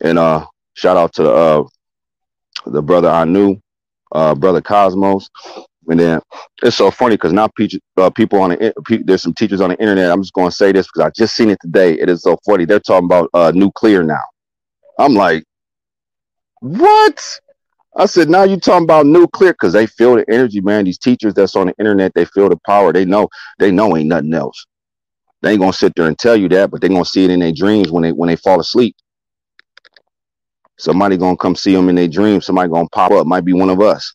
[0.00, 1.64] And uh, shout out to the uh,
[2.66, 3.56] the brother Anu,
[4.12, 5.28] uh, brother Cosmos.
[5.88, 6.20] And then
[6.62, 7.48] it's so funny because now
[7.96, 10.10] uh, people on the pe- there's some teachers on the internet.
[10.10, 11.94] I'm just going to say this because I just seen it today.
[11.94, 12.64] It is so funny.
[12.64, 14.22] They're talking about uh, nuclear now.
[14.98, 15.44] I'm like,
[16.60, 17.40] what?
[17.96, 20.84] I said, now you talking about nuclear because they feel the energy, man.
[20.84, 22.92] These teachers that's on the internet, they feel the power.
[22.92, 24.66] They know, they know ain't nothing else.
[25.42, 27.40] They ain't gonna sit there and tell you that, but they gonna see it in
[27.40, 28.94] their dreams when they when they fall asleep.
[30.78, 32.46] Somebody gonna come see them in their dreams.
[32.46, 33.26] Somebody gonna pop up.
[33.26, 34.14] Might be one of us.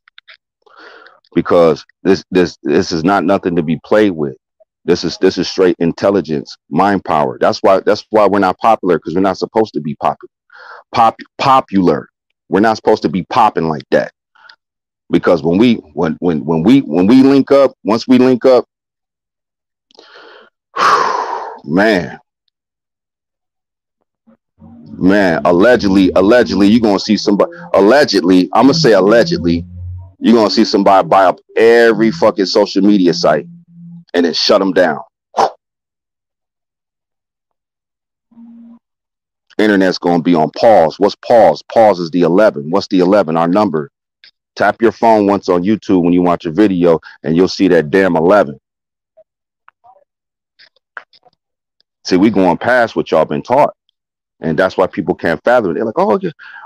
[1.34, 4.36] Because this this this is not nothing to be played with.
[4.86, 7.38] This is this is straight intelligence, mind power.
[7.42, 10.30] That's why that's why we're not popular because we're not supposed to be popular.
[10.94, 12.10] Pop popular.
[12.50, 14.12] We're not supposed to be popping like that.
[15.10, 18.66] Because when we when when when we when we link up, once we link up,
[21.64, 22.20] man,
[24.98, 27.52] man, allegedly, allegedly, you're gonna see somebody.
[27.74, 29.66] Allegedly, I'm gonna say allegedly,
[30.20, 33.46] you're gonna see somebody buy up every fucking social media site
[34.14, 35.00] and then shut them down.
[39.58, 41.00] Internet's gonna be on pause.
[41.00, 41.64] What's pause?
[41.72, 42.70] Pause is the 11.
[42.70, 43.38] What's the 11?
[43.38, 43.90] Our number.
[44.56, 47.90] Tap your phone once on YouTube when you watch a video, and you'll see that
[47.90, 48.60] damn 11.
[52.06, 53.76] See, we going past what y'all been taught.
[54.42, 55.74] And that's why people can't fathom it.
[55.76, 56.20] They're like, oh,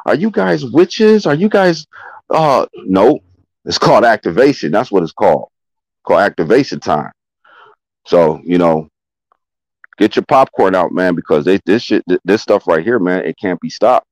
[0.05, 1.25] are you guys witches?
[1.25, 1.87] Are you guys
[2.29, 3.19] uh no.
[3.65, 4.71] It's called activation.
[4.71, 5.49] That's what it's called.
[6.03, 7.11] called activation time.
[8.05, 8.89] So, you know,
[9.99, 13.37] get your popcorn out, man, because they this shit this stuff right here, man, it
[13.37, 14.07] can't be stopped.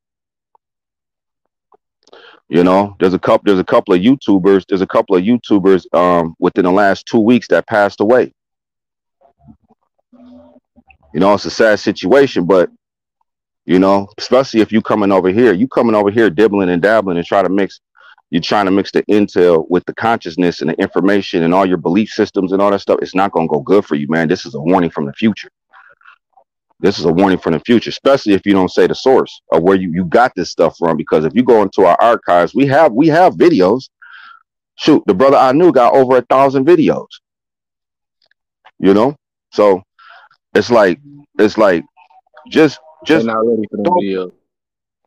[2.49, 5.85] You know, there's a couple there's a couple of YouTubers, there's a couple of YouTubers
[5.95, 8.33] um within the last two weeks that passed away.
[11.13, 12.69] You know, it's a sad situation, but
[13.65, 17.17] you know, especially if you coming over here, you coming over here dibbling and dabbling
[17.17, 17.81] and try to mix,
[18.29, 21.77] you're trying to mix the intel with the consciousness and the information and all your
[21.77, 22.99] belief systems and all that stuff.
[23.01, 24.27] It's not gonna go good for you, man.
[24.27, 25.49] This is a warning from the future.
[26.79, 29.63] This is a warning from the future, especially if you don't say the source of
[29.63, 30.95] where you, you got this stuff from.
[30.95, 33.89] Because if you go into our archives, we have we have videos.
[34.75, 37.07] Shoot, the brother Anu got over a thousand videos.
[38.79, 39.15] You know,
[39.51, 39.81] so
[40.53, 40.99] it's like
[41.39, 41.83] it's like
[42.49, 44.31] just just They're not ready for the video.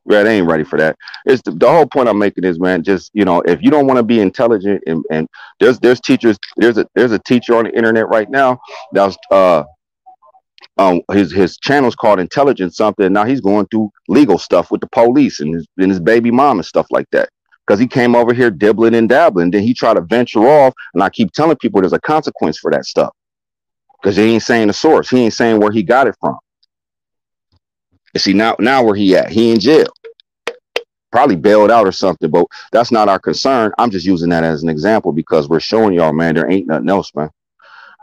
[0.08, 0.96] Yeah, they ain't ready for that.
[1.26, 3.86] It's the, the whole point I'm making is, man, just you know, if you don't
[3.86, 5.28] want to be intelligent and, and
[5.60, 8.58] there's there's teachers, there's a there's a teacher on the internet right now
[8.92, 9.62] that's uh
[10.80, 13.12] um his his channel's called intelligence something.
[13.12, 16.58] Now he's going through legal stuff with the police and his and his baby mom
[16.58, 17.28] and stuff like that.
[17.66, 19.50] Because he came over here dibbling and dabbling.
[19.50, 22.70] Then he tried to venture off, and I keep telling people there's a consequence for
[22.72, 23.14] that stuff.
[24.02, 25.10] Because he ain't saying the source.
[25.10, 26.38] He ain't saying where he got it from.
[28.14, 29.30] And see now now where he at?
[29.30, 29.86] He in jail.
[31.12, 33.72] Probably bailed out or something, but that's not our concern.
[33.78, 36.88] I'm just using that as an example because we're showing y'all, man, there ain't nothing
[36.88, 37.30] else, man.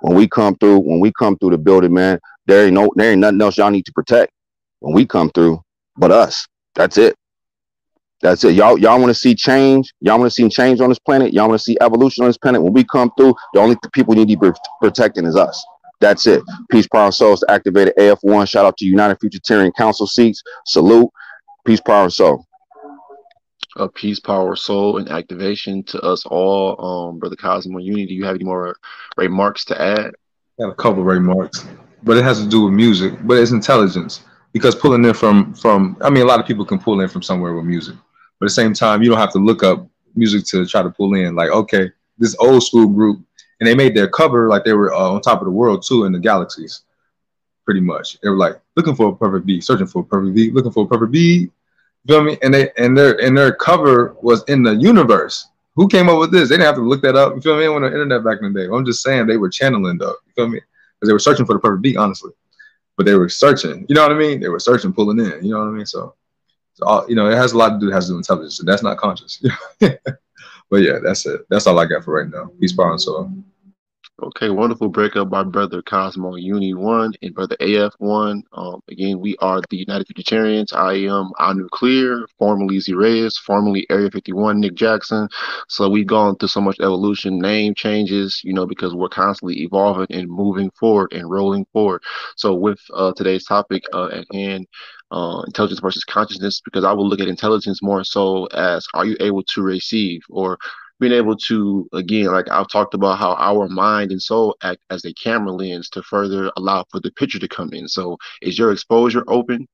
[0.01, 3.11] When we come through, when we come through the building, man, there ain't no there
[3.11, 4.31] ain't nothing else y'all need to protect
[4.79, 5.61] when we come through,
[5.97, 6.47] but us.
[6.75, 7.15] That's it.
[8.21, 8.55] That's it.
[8.55, 9.93] Y'all, y'all want to see change.
[9.99, 11.33] Y'all want to see change on this planet.
[11.33, 12.61] Y'all want to see evolution on this planet.
[12.63, 15.63] When we come through, the only people you need to be protecting is us.
[15.99, 16.43] That's it.
[16.69, 18.47] Peace, power, and souls to activate AF1.
[18.47, 20.43] Shout out to United Futuritarian Council seats.
[20.65, 21.09] Salute.
[21.65, 22.45] Peace, power, and soul.
[23.75, 27.09] Uh, peace, power, soul, and activation to us all.
[27.09, 28.75] Um, Brother Cosmo Unity, do you have any more
[29.17, 30.13] remarks to add?
[30.59, 31.65] I have a couple of remarks,
[32.03, 34.21] but it has to do with music, but it's intelligence.
[34.53, 37.21] Because pulling in from from I mean a lot of people can pull in from
[37.21, 37.95] somewhere with music.
[38.39, 40.89] But at the same time, you don't have to look up music to try to
[40.89, 41.35] pull in.
[41.35, 43.19] Like, okay, this old school group,
[43.59, 46.05] and they made their cover like they were uh, on top of the world too
[46.05, 46.81] in the galaxies,
[47.65, 48.19] pretty much.
[48.21, 50.85] They were like looking for a perfect beat, searching for a perfect beat, looking for
[50.85, 51.51] a perfect beat.
[52.05, 52.37] You feel me?
[52.41, 55.47] And they and their and their cover was in the universe.
[55.75, 56.49] Who came up with this?
[56.49, 57.35] They didn't have to look that up.
[57.35, 57.67] You feel me?
[57.67, 58.73] On the internet back in the day.
[58.73, 60.15] I'm just saying they were channeling though.
[60.25, 60.61] You feel me?
[60.99, 62.31] Because they were searching for the perfect beat, honestly.
[62.95, 63.85] But they were searching.
[63.87, 64.39] You know what I mean?
[64.39, 65.45] They were searching, pulling in.
[65.45, 65.85] You know what I mean?
[65.85, 66.15] So
[66.77, 67.89] so all, you know, it has a lot to do.
[67.89, 69.43] It has to do with intelligence, and that's not conscious.
[69.79, 69.97] but
[70.71, 71.41] yeah, that's it.
[71.49, 72.51] That's all I got for right now.
[72.59, 73.31] Peace, power, and soul.
[74.19, 78.41] Okay, wonderful breakup by brother Cosmo Uni One and brother AF One.
[78.51, 80.73] Um, again, we are the United Futuritarians.
[80.73, 85.29] I am Anu Clear, formerly Z Reyes, formerly Area 51 Nick Jackson.
[85.67, 90.07] So we've gone through so much evolution, name changes, you know, because we're constantly evolving
[90.09, 92.01] and moving forward and rolling forward.
[92.37, 94.65] So with uh, today's topic uh, at hand,
[95.11, 99.15] uh, intelligence versus consciousness, because I will look at intelligence more so as are you
[99.19, 100.57] able to receive or
[100.99, 105.05] being able to again like i've talked about how our mind and soul act as
[105.05, 108.71] a camera lens to further allow for the picture to come in so is your
[108.71, 109.67] exposure open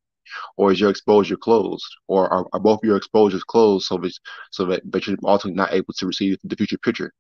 [0.57, 4.13] or is your exposure closed or are, are both your exposures closed so that
[4.51, 7.13] so that but you're ultimately not able to receive the future picture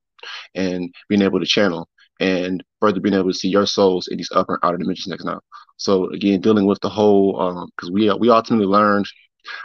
[0.55, 1.87] and being able to channel
[2.19, 5.25] and further being able to see your souls in these upper and outer dimensions next
[5.25, 5.41] now.
[5.77, 7.33] So again, dealing with the whole
[7.75, 9.07] because um, we we ultimately learned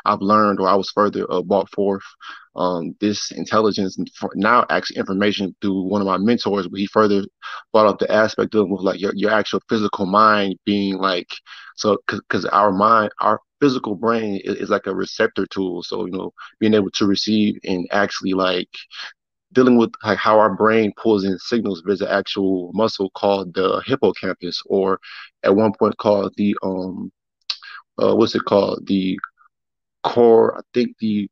[0.05, 2.03] I've learned or I was further uh, brought forth
[2.57, 7.23] um, this intelligence and now actually information through one of my mentors, but he further
[7.73, 11.29] brought up the aspect of like your, your actual physical mind being like,
[11.77, 15.83] so because our mind, our physical brain is, is, like a receptor tool.
[15.83, 18.69] So, you know, being able to receive and actually like
[19.53, 21.83] dealing with like how our brain pulls in signals.
[21.85, 24.99] There's an actual muscle called the hippocampus, or
[25.43, 27.13] at one point called the um,
[28.01, 28.87] uh, what's it called?
[28.87, 29.19] The
[30.05, 30.57] core.
[30.59, 31.29] I think the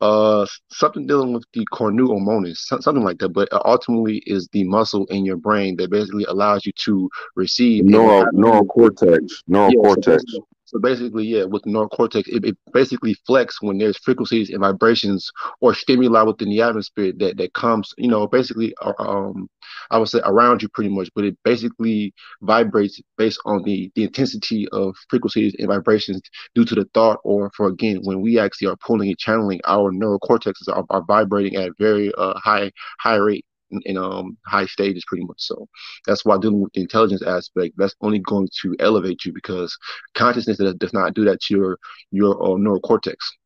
[0.00, 2.08] uh something dealing with the cornu
[2.56, 3.30] something like that.
[3.30, 8.26] But ultimately, is the muscle in your brain that basically allows you to receive neural
[8.32, 10.24] neural cortex, neural Yeah, cortex.
[10.34, 14.50] basically, so basically, yeah, with the neural cortex, it, it basically flex when there's frequencies
[14.50, 15.30] and vibrations
[15.60, 19.48] or stimuli within the atmosphere that that comes, you know, basically, uh, um,
[19.90, 22.12] I would say around you pretty much, but it basically
[22.42, 26.20] vibrates based on the the intensity of frequencies and vibrations
[26.56, 29.92] due to the thought or for again when we actually are pulling and channeling our
[29.92, 34.66] neural cortexes are, are vibrating at a very uh, high high rate in, um high
[34.66, 35.38] stages pretty much.
[35.38, 35.68] So
[36.06, 39.76] that's why dealing with the intelligence aspect that's only going to elevate you because
[40.14, 41.78] consciousness does, does not do that to your
[42.10, 43.36] your uh, neural cortex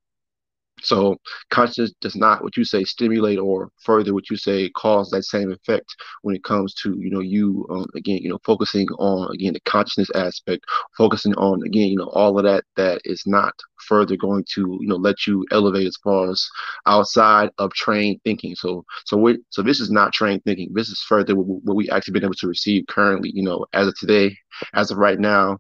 [0.83, 1.17] so
[1.51, 5.53] consciousness does not what you say stimulate or further what you say cause that same
[5.53, 9.53] effect when it comes to you know you um, again you know focusing on again
[9.53, 10.65] the consciousness aspect
[10.97, 13.55] focusing on again you know all of that that is not
[13.87, 16.49] further going to you know let you elevate as far as
[16.87, 18.55] outside of trained thinking.
[18.55, 20.71] So so we so this is not trained thinking.
[20.73, 23.89] This is further what, what we actually been able to receive currently you know as
[23.89, 24.37] of today
[24.75, 25.59] as of right now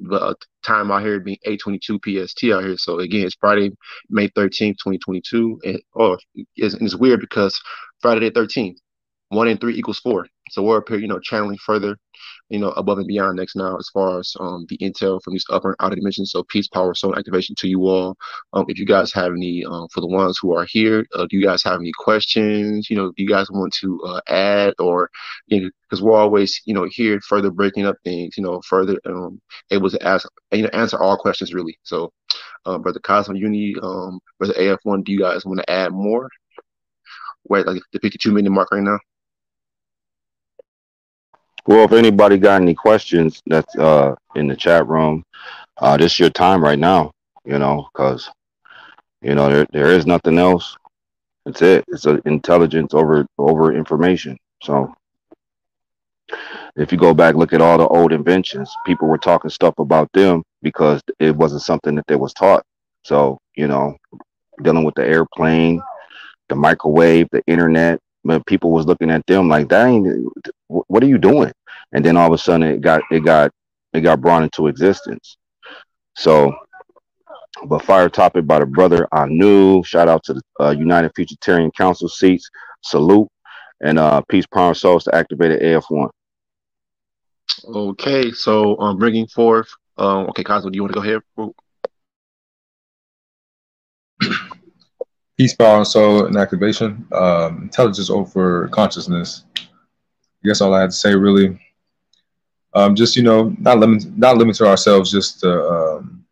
[0.00, 2.76] the time out here being 8:22 PST out here.
[2.76, 3.70] So again, it's Friday,
[4.08, 6.16] May 13th, 2022, and oh,
[6.56, 7.60] it's, it's weird because
[8.00, 8.76] Friday the 13th,
[9.28, 10.26] one and three equals four.
[10.50, 11.96] So we're up here, you know, channeling further,
[12.50, 15.44] you know, above and beyond next now as far as um the intel from these
[15.50, 16.32] upper and outer dimensions.
[16.32, 18.16] So peace, power, soul activation to you all.
[18.52, 21.36] Um, if you guys have any, um, for the ones who are here, uh, do
[21.38, 22.90] you guys have any questions?
[22.90, 25.10] You know, do you guys want to uh, add or,
[25.46, 28.98] you know, because we're always, you know, here further breaking up things, you know, further
[29.06, 29.40] um
[29.70, 31.78] able to ask, you know, answer all questions really.
[31.84, 32.12] So,
[32.66, 36.28] um, brother Cosmo Uni, um, brother AF1, do you guys want to add more?
[37.48, 38.98] We're at like the 52 minute mark right now.
[41.70, 45.22] Well, if anybody got any questions that's uh in the chat room,
[45.76, 47.12] uh this your time right now,
[47.44, 48.28] you know, because
[49.22, 50.76] you know there there is nothing else.
[51.46, 51.84] That's it.
[51.86, 54.36] It's a intelligence over over information.
[54.64, 54.92] So
[56.74, 60.10] if you go back look at all the old inventions, people were talking stuff about
[60.12, 62.64] them because it wasn't something that they was taught.
[63.04, 63.96] So, you know,
[64.60, 65.80] dealing with the airplane,
[66.48, 70.32] the microwave, the internet, but people was looking at them like that ain't
[70.66, 71.52] what are you doing?
[71.92, 73.50] And then all of a sudden it got it got
[73.92, 75.36] it got brought into existence.
[76.16, 76.54] So
[77.66, 79.82] but fire topic by the brother Anu.
[79.84, 82.48] Shout out to the uh, United Futuritarian Council seats.
[82.82, 83.28] Salute
[83.80, 86.10] and uh, peace, power, souls to activated AF1.
[87.66, 89.68] Okay, so um, bringing forth.
[89.98, 91.20] Um, okay, Cosmo, do you want to go ahead?
[95.36, 97.06] Peace, power, and soul, and activation.
[97.12, 99.44] Um, intelligence over consciousness.
[99.56, 101.58] I guess all I had to say really.
[102.72, 106.24] Um, just you know, not limit, not limit to ourselves, just to, um,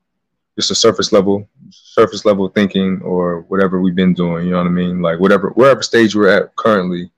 [0.56, 4.44] just a surface level, surface level thinking or whatever we've been doing.
[4.44, 5.02] You know what I mean?
[5.02, 7.10] Like whatever, wherever stage we're at currently,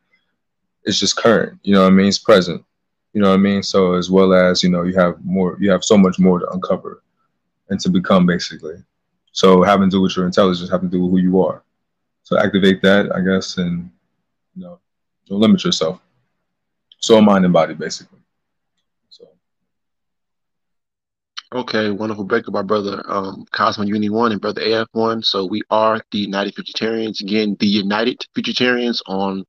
[0.84, 1.58] it's just current.
[1.62, 2.08] You know what I mean?
[2.08, 2.64] It's present.
[3.12, 3.62] You know what I mean?
[3.62, 6.50] So as well as you know, you have more, you have so much more to
[6.50, 7.02] uncover
[7.68, 8.76] and to become, basically.
[9.32, 11.62] So having to do with your intelligence, having to do with who you are.
[12.22, 13.90] So activate that, I guess, and
[14.54, 14.78] you know,
[15.28, 16.00] don't limit yourself.
[17.00, 18.19] Soul, mind, and body, basically.
[21.52, 25.20] Okay, wonderful breakup by brother um, Cosmo Uni One and brother AF One.
[25.20, 27.20] So we are the United Futuritarians.
[27.20, 29.44] Again, the United Futuritarians on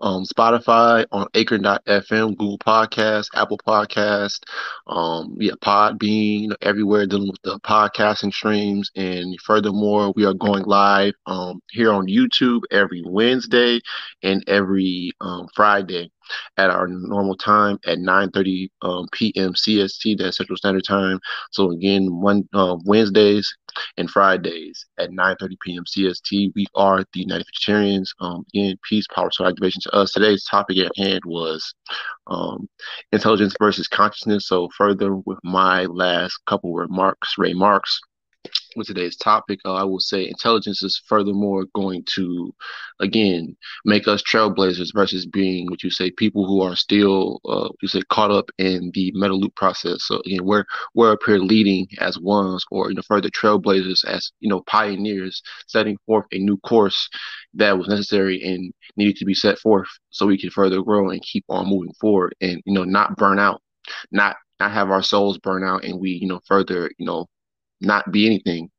[0.00, 4.40] um, Spotify, on Anchor.fm, Google Podcast, Apple Podcast,
[4.88, 8.90] um, yeah, Podbean, everywhere dealing with the podcasting streams.
[8.96, 13.80] And furthermore, we are going live um, here on YouTube every Wednesday
[14.24, 16.10] and every um, Friday
[16.56, 19.54] at our normal time at 9:30 um, p.m.
[19.54, 21.20] CST, that's Central Standard Time.
[21.50, 23.52] So again, one uh, Wednesdays
[23.96, 25.84] and Fridays at 9:30 p.m.
[25.84, 26.52] CST.
[26.54, 28.08] We are the United Futuritarians.
[28.20, 30.12] Um, again, peace, power, soul activation to us.
[30.12, 31.74] Today's topic at hand was
[32.26, 32.68] um,
[33.12, 34.48] intelligence versus consciousness.
[34.48, 38.00] So further with my last couple remarks, remarks
[38.76, 42.54] with today's topic, uh, I will say intelligence is furthermore going to,
[43.00, 47.88] again, make us trailblazers versus being what you say people who are still, uh, you
[47.88, 50.04] say, caught up in the metal loop process.
[50.04, 50.64] So again, we're
[50.94, 55.42] we're up here leading as ones, or you know, further trailblazers as you know, pioneers,
[55.66, 57.08] setting forth a new course
[57.54, 61.22] that was necessary and needed to be set forth so we can further grow and
[61.22, 63.60] keep on moving forward, and you know, not burn out,
[64.12, 67.26] not not have our souls burn out, and we you know further you know
[67.84, 68.70] not be anything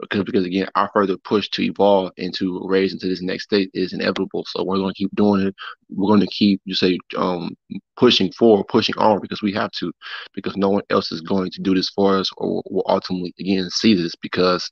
[0.00, 3.70] because because again our further push to evolve and to raise into this next state
[3.74, 4.44] is inevitable.
[4.46, 5.54] So we're going to keep doing it
[5.90, 7.56] we're going to keep you say um
[7.96, 9.92] pushing forward pushing on because we have to
[10.34, 13.68] because no one else is going to do this for us or will ultimately again
[13.70, 14.70] see this because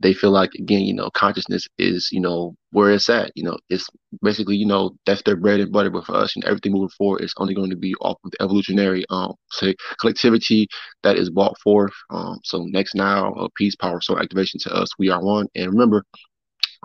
[0.00, 3.56] they feel like again you know consciousness is you know where it's at you know
[3.70, 3.88] it's
[4.22, 7.22] basically you know that's their bread and butter but for us and everything moving forward
[7.22, 10.66] is only going to be off of the evolutionary um say collectivity
[11.02, 14.88] that is brought forth um so next now uh, peace power soul activation to us
[14.98, 16.04] we are one and remember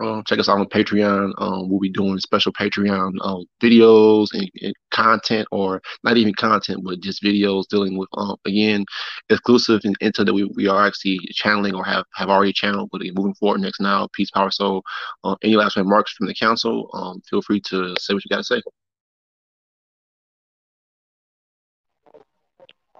[0.00, 1.32] um, check us out on Patreon.
[1.38, 6.82] Um, we'll be doing special Patreon um, videos and, and, content, or not even content,
[6.84, 8.84] but just videos dealing with um, again
[9.28, 12.88] exclusive and intel that we, we are actually channeling or have, have already channeled.
[12.90, 14.82] But moving forward next now, peace, power, soul.
[15.22, 16.90] Uh, any last remarks from the council?
[16.92, 18.62] Um, feel free to say what you got to say.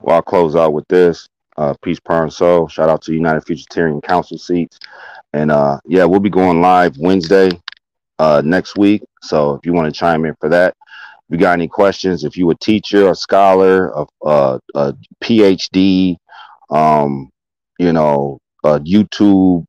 [0.01, 1.29] Well, I'll close out with this.
[1.57, 2.69] Uh, peace, power, and soul.
[2.69, 4.79] Shout out to United Futuritarian Council seats.
[5.33, 7.51] And uh, yeah, we'll be going live Wednesday
[8.19, 9.03] uh, next week.
[9.23, 10.75] So if you want to chime in for that,
[11.29, 16.17] if you got any questions, if you a teacher, a scholar, a, a, a PhD,
[16.71, 17.31] um,
[17.79, 19.65] you know, YouTube,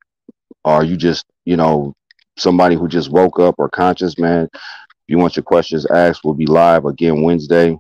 [0.63, 1.93] or you just, you know,
[2.37, 4.59] somebody who just woke up or conscious, man, if
[5.07, 7.77] you want your questions asked, we'll be live again Wednesday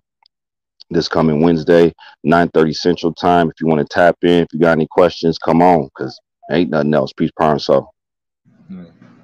[0.91, 1.93] this coming Wednesday,
[2.25, 3.49] 9:30 Central Time.
[3.49, 6.19] If you want to tap in, if you got any questions, come on, because
[6.51, 7.13] ain't nothing else.
[7.13, 7.93] Peace, power, and soul.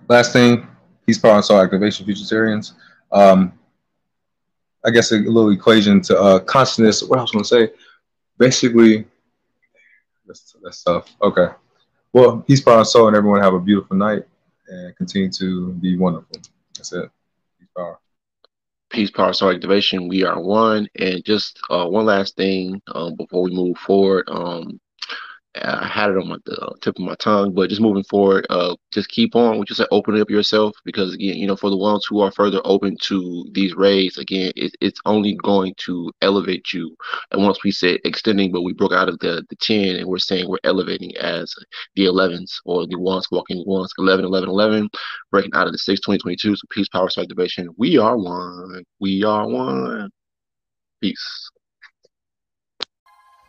[0.08, 0.68] Last thing,
[1.06, 2.74] peace, power, and soul activation, futuritarians.
[3.12, 3.54] Um,
[4.86, 7.04] I guess a little equation to uh, consciousness.
[7.04, 7.70] What I was going to say,
[8.38, 9.06] basically,
[10.26, 11.16] that's, that's tough.
[11.22, 11.48] Okay.
[12.14, 14.24] Well, peace, power, and soul, and everyone have a beautiful night
[14.68, 16.38] and continue to be wonderful.
[16.76, 17.10] That's it.
[17.60, 18.00] Peace, power
[18.90, 20.08] peace, power, soul activation.
[20.08, 20.88] We are one.
[20.96, 24.26] And just uh, one last thing um, before we move forward.
[24.28, 24.80] Um,
[25.64, 28.76] I had it on my the tip of my tongue, but just moving forward, uh,
[28.92, 29.58] just keep on.
[29.60, 32.32] We just say open up yourself because again, you know, for the ones who are
[32.32, 36.96] further open to these rays, again, it, it's only going to elevate you.
[37.32, 40.18] And once we said extending, but we broke out of the the ten, and we're
[40.20, 41.54] saying we're elevating as
[41.96, 44.90] the 11s or the ones walking ones 11, 11, 11,
[45.32, 46.56] breaking out of the six, 20, 22.
[46.56, 47.70] So peace, power, activation.
[47.78, 48.84] We are one.
[49.00, 50.10] We are one.
[51.02, 51.50] Peace.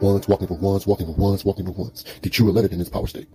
[0.00, 2.04] Ones walking for once, walking for once, walking for ones.
[2.22, 3.28] The true 11 in this power state.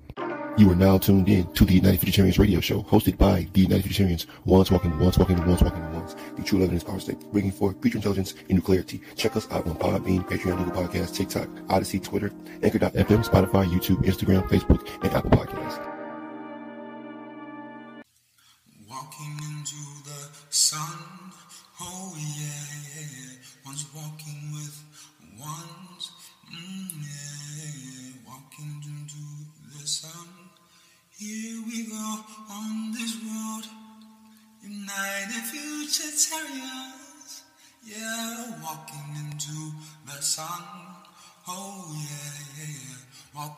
[0.57, 3.85] You are now tuned in to the United Futuritarians radio show, hosted by the United
[3.85, 4.25] Futuritarians.
[4.45, 6.15] Once walking ones, walking ones, walking ones.
[6.35, 9.01] The true 11 in this power state, bringing forth future intelligence and new clarity.
[9.15, 12.31] Check us out on Podbean, Patreon, Google Podcasts, TikTok, Odysee, Twitter,
[12.61, 15.90] Anchor.fm, Spotify, YouTube, Instagram, Facebook, and Apple Podcasts.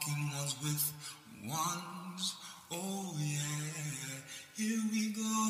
[0.05, 0.93] Walking ones with
[1.45, 2.35] ones,
[2.71, 4.19] oh yeah.
[4.57, 5.49] Here we go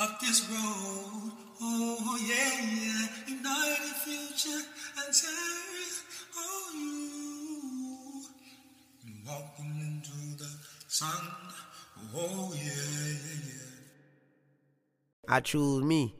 [0.00, 1.32] up this road.
[1.60, 3.06] Oh yeah, yeah.
[3.28, 4.62] United future
[4.98, 5.14] and
[6.74, 8.22] you
[9.26, 10.50] walking into the
[10.88, 11.28] sun.
[12.16, 13.74] Oh yeah, yeah, yeah.
[15.28, 16.14] I choose me.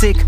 [0.00, 0.27] Mexik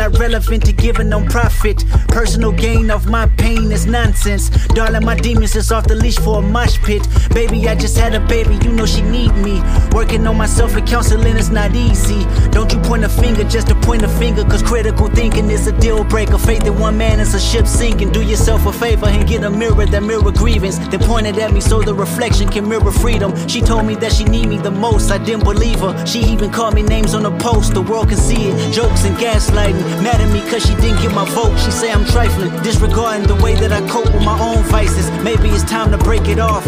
[0.00, 1.84] not relevant to giving no profit.
[2.08, 4.48] Personal gain of my pain is nonsense.
[4.68, 7.06] Darling, my demons is off the leash for a mosh pit.
[7.34, 9.60] Baby, I just had a baby, you know she need me.
[9.92, 12.24] Working on myself and counseling is not easy.
[12.48, 15.72] Don't you point a finger just to point a finger, cause critical thinking is a
[15.80, 16.38] deal breaker.
[16.38, 18.10] Faith in one man is a ship sinking.
[18.10, 20.78] Do yourself a favor and get a mirror that mirror grievance.
[20.78, 23.36] Then point it at me so the reflection can mirror freedom.
[23.48, 26.06] She told me that she need me the most, I didn't believe her.
[26.06, 28.72] She even called me names on the post, the world can see it.
[28.72, 29.89] Jokes and gaslighting.
[29.98, 31.58] Mad at me cause she didn't get my vote.
[31.58, 35.10] She say I'm trifling, disregarding the way that I cope with my own vices.
[35.22, 36.64] Maybe it's time to break it off.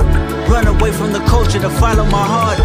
[0.49, 2.61] Run away from the culture to follow my heart.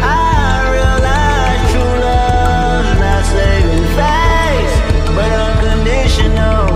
[0.00, 4.74] I realize true love's not saving face,
[5.16, 6.66] but unconditional.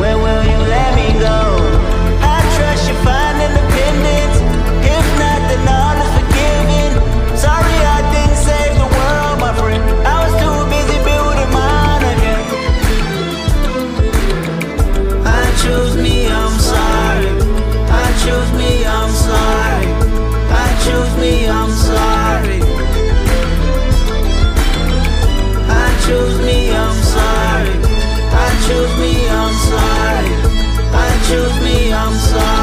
[0.00, 1.53] Where will you let me go?
[18.24, 19.86] Choose me, I'm sorry.
[20.62, 22.60] I choose me, I'm sorry.
[25.68, 27.74] I choose me, I'm sorry.
[28.44, 30.32] I choose me, I'm sorry.
[31.04, 32.53] I choose me, I'm sorry.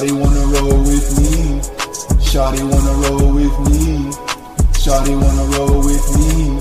[0.00, 1.60] Shawty wanna roll with me.
[2.24, 4.10] Shawty wanna roll with me.
[4.80, 6.58] Shawty wanna roll with me.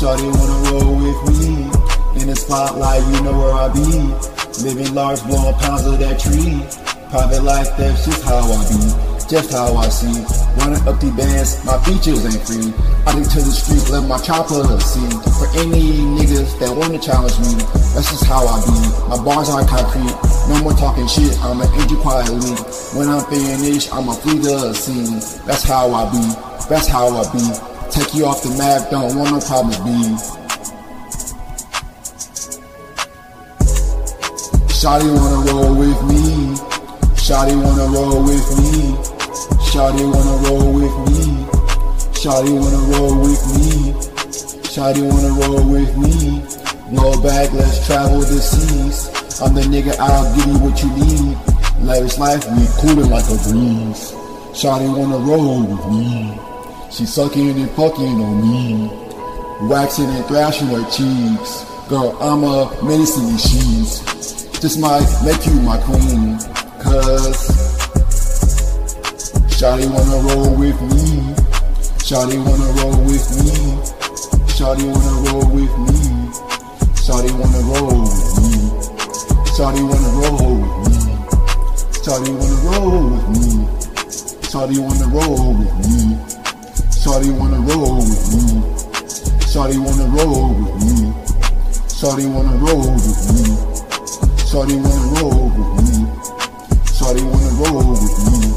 [0.00, 2.22] Shawty wanna roll with me.
[2.22, 4.64] In the spotlight, you know where I be.
[4.64, 6.64] Living large, blowing pounds of that tree.
[7.10, 9.13] Private life, that's just how I be.
[9.28, 10.20] Just how I see.
[10.60, 12.68] Running up the bands, my features ain't free.
[13.08, 15.08] I take to the street, let my chopper see.
[15.40, 17.56] For any niggas that wanna challenge me,
[17.96, 18.76] that's just how I be.
[19.08, 20.12] My bars are concrete,
[20.52, 22.52] no more talking shit, I'ma end you quietly.
[22.92, 25.18] When I'm finished, I'ma flee the scene.
[25.46, 26.24] That's how I be,
[26.68, 27.44] that's how I be.
[27.90, 30.44] Take you off the map, don't want no problems, be.
[34.68, 36.54] Shawty wanna roll with me.
[37.16, 39.13] Shawty wanna roll with me.
[39.74, 41.44] Shawty wanna roll with me.
[42.14, 43.92] Shawty wanna roll with me.
[44.70, 46.44] Shawty wanna roll with me.
[46.92, 49.08] Blow back, let's travel the seas.
[49.40, 51.36] I'm the nigga, I'll give you what you need.
[51.80, 54.14] Lavish life, we coolin' like a breeze.
[54.54, 56.38] Shawty wanna roll with me.
[56.92, 58.88] She sucking and fucking on me.
[59.62, 61.64] Waxing and thrashing her cheeks.
[61.88, 63.98] Girl, I'm a menace in these.
[64.60, 66.38] Just might make you my queen.
[66.80, 67.73] Cause
[69.54, 71.32] Shawty wanna roll with me.
[72.02, 73.54] Shawty wanna roll with me.
[74.50, 76.00] Shawty wanna roll with me.
[76.98, 78.58] Shawty wanna roll with me.
[79.54, 80.98] Shawty wanna roll with me.
[82.02, 83.46] Shawty wanna roll with me.
[84.50, 86.18] Shawty wanna roll with me.
[86.90, 88.58] Shawty wanna roll with me.
[89.38, 91.14] Shawty wanna roll with me.
[91.94, 93.54] Shawty wanna roll with me.
[94.50, 96.06] Shawty wanna roll with me.
[96.98, 98.53] Shawty wanna roll with me.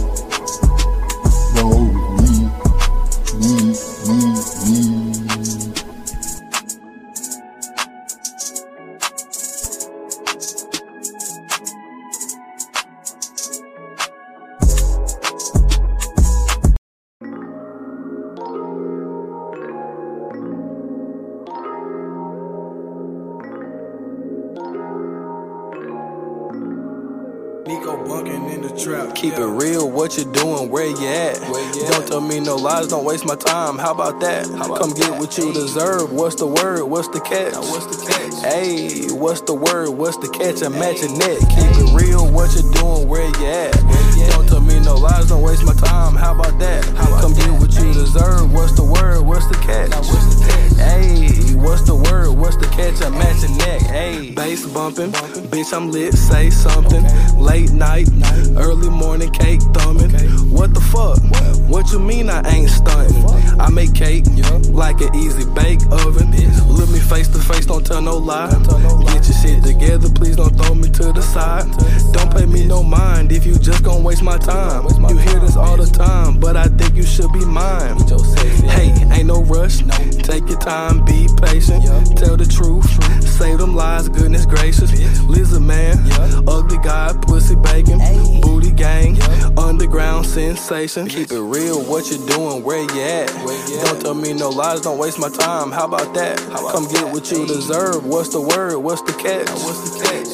[33.28, 33.78] My time.
[33.78, 34.48] How about that?
[34.48, 36.14] Come get what you deserve.
[36.14, 36.86] What's the word?
[36.86, 37.54] What's the catch?
[38.42, 39.90] Hey, what's the word?
[39.90, 40.64] What's the catch?
[40.64, 41.40] I'm matching net.
[41.52, 43.74] Keep it real, what you doing, where you at?
[44.32, 46.16] Don't tell me no lies, don't waste my time.
[46.16, 46.86] How about that?
[46.96, 48.54] Come get what you deserve.
[48.54, 49.22] What's the word?
[49.22, 49.90] What's the catch?
[49.92, 50.78] Now what's the catch?
[50.80, 52.32] Hey, what's the word?
[52.32, 53.02] What's the catch?
[53.02, 53.82] I'm matching neck.
[53.82, 55.12] Hey, bass bumping,
[55.52, 56.14] bitch, I'm lit.
[56.14, 57.04] Say something.
[57.38, 58.08] Late night,
[58.56, 60.12] early morning cake thumbing.
[60.50, 61.20] What the fuck?
[61.68, 63.26] What you mean I ain't stunting?
[63.60, 64.26] I make cake
[64.70, 66.32] like an easy bake oven.
[66.68, 68.50] Look me face to face, don't tell no lie.
[69.06, 71.66] Get your shit together, please don't throw me to the side.
[72.14, 74.86] Don't pay me no mind if you just gon' waste my time.
[75.10, 77.98] You hear this all the time, but I think you should be mine.
[78.70, 79.82] Hey, ain't no rush.
[80.28, 81.86] Take your time, be patient.
[82.18, 82.84] Tell the truth.
[83.24, 84.92] save them lies, goodness gracious.
[85.22, 85.98] Lizard man,
[86.46, 88.00] ugly guy, pussy bacon,
[88.42, 89.18] booty gang,
[89.58, 91.08] underground sensation.
[91.08, 93.28] Keep it real, what you doing, where you at?
[93.86, 95.72] Don't tell me no lies, don't waste my time.
[95.72, 96.38] How about that?
[96.74, 98.06] Come get what you deserve.
[98.06, 98.80] What's the word?
[98.80, 99.48] What's the catch?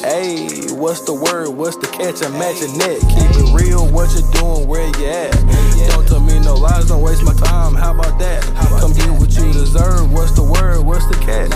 [0.02, 1.50] Hey, what's the word?
[1.50, 2.24] What's the catch?
[2.24, 2.74] I'm matching.
[2.74, 5.32] Keep it real, what you doing, where you at?
[5.92, 7.76] Don't tell me no lies, don't waste my time.
[7.76, 8.44] How about that?
[8.80, 10.12] Come get what you deserve.
[10.12, 10.82] What's the word?
[10.86, 11.54] What's the catch?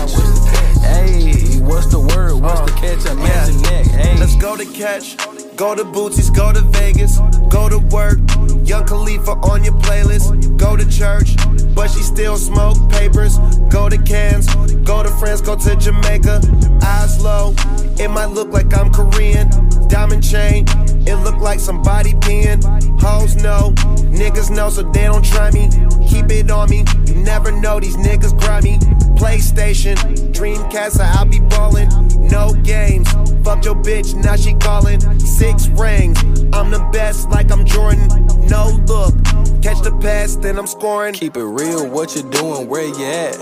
[0.82, 2.34] Hey, what's the word?
[2.34, 3.06] What's the uh, catch?
[3.06, 3.86] I'm matching neck.
[3.86, 4.18] Hey.
[4.18, 5.16] Let's go to catch.
[5.56, 8.18] Go to Bootsies, go to Vegas, go to work.
[8.64, 10.56] Young Khalifa on your playlist.
[10.56, 11.34] Go to church,
[11.74, 13.38] but she still smoke papers.
[13.68, 14.46] Go to cans,
[14.84, 16.40] go to France, go to Jamaica.
[16.82, 17.54] Eyes low,
[17.98, 19.50] it might look like I'm Korean.
[19.88, 20.64] Diamond chain,
[21.08, 22.62] it look like somebody peeing.
[23.00, 23.74] Hoes know,
[24.10, 25.68] niggas know, so they don't try me.
[26.08, 28.78] Keep it on me, you never know these niggas grimy.
[29.18, 29.96] PlayStation,
[30.32, 31.88] Dreamcast, I'll be ballin'.
[32.28, 33.08] No games,
[33.48, 35.00] Fuck your bitch, now she callin'.
[35.20, 36.18] Six rings,
[36.52, 38.06] I'm the best, like I'm Jordan.
[38.46, 39.14] No look,
[39.62, 41.14] catch the pass, then I'm scoring.
[41.14, 43.38] Keep it real, what you doing, where you at?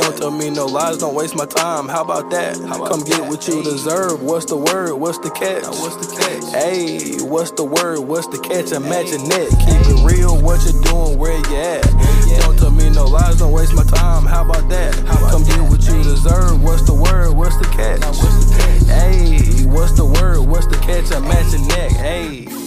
[0.00, 1.88] Don't tell me no lies, don't waste my time.
[1.88, 2.56] How about that?
[2.56, 4.22] Come get what you deserve.
[4.22, 4.94] What's the word?
[4.94, 5.64] What's the catch?
[5.64, 6.52] What's the catch?
[6.52, 8.00] Hey, what's the word?
[8.00, 8.72] What's the catch?
[8.72, 9.50] I'm matching net.
[9.50, 11.82] Keep it real, what you doing, where you at?
[12.40, 14.24] Don't tell me no lies, don't waste my time.
[14.24, 14.94] How about that?
[15.30, 16.62] Come get what you deserve.
[16.62, 17.32] What's the word?
[17.32, 18.02] What's the catch?
[18.86, 20.40] Hey, what's the word?
[20.40, 21.12] What's the catch?
[21.12, 21.92] I'm matching neck.
[21.92, 22.59] Hey.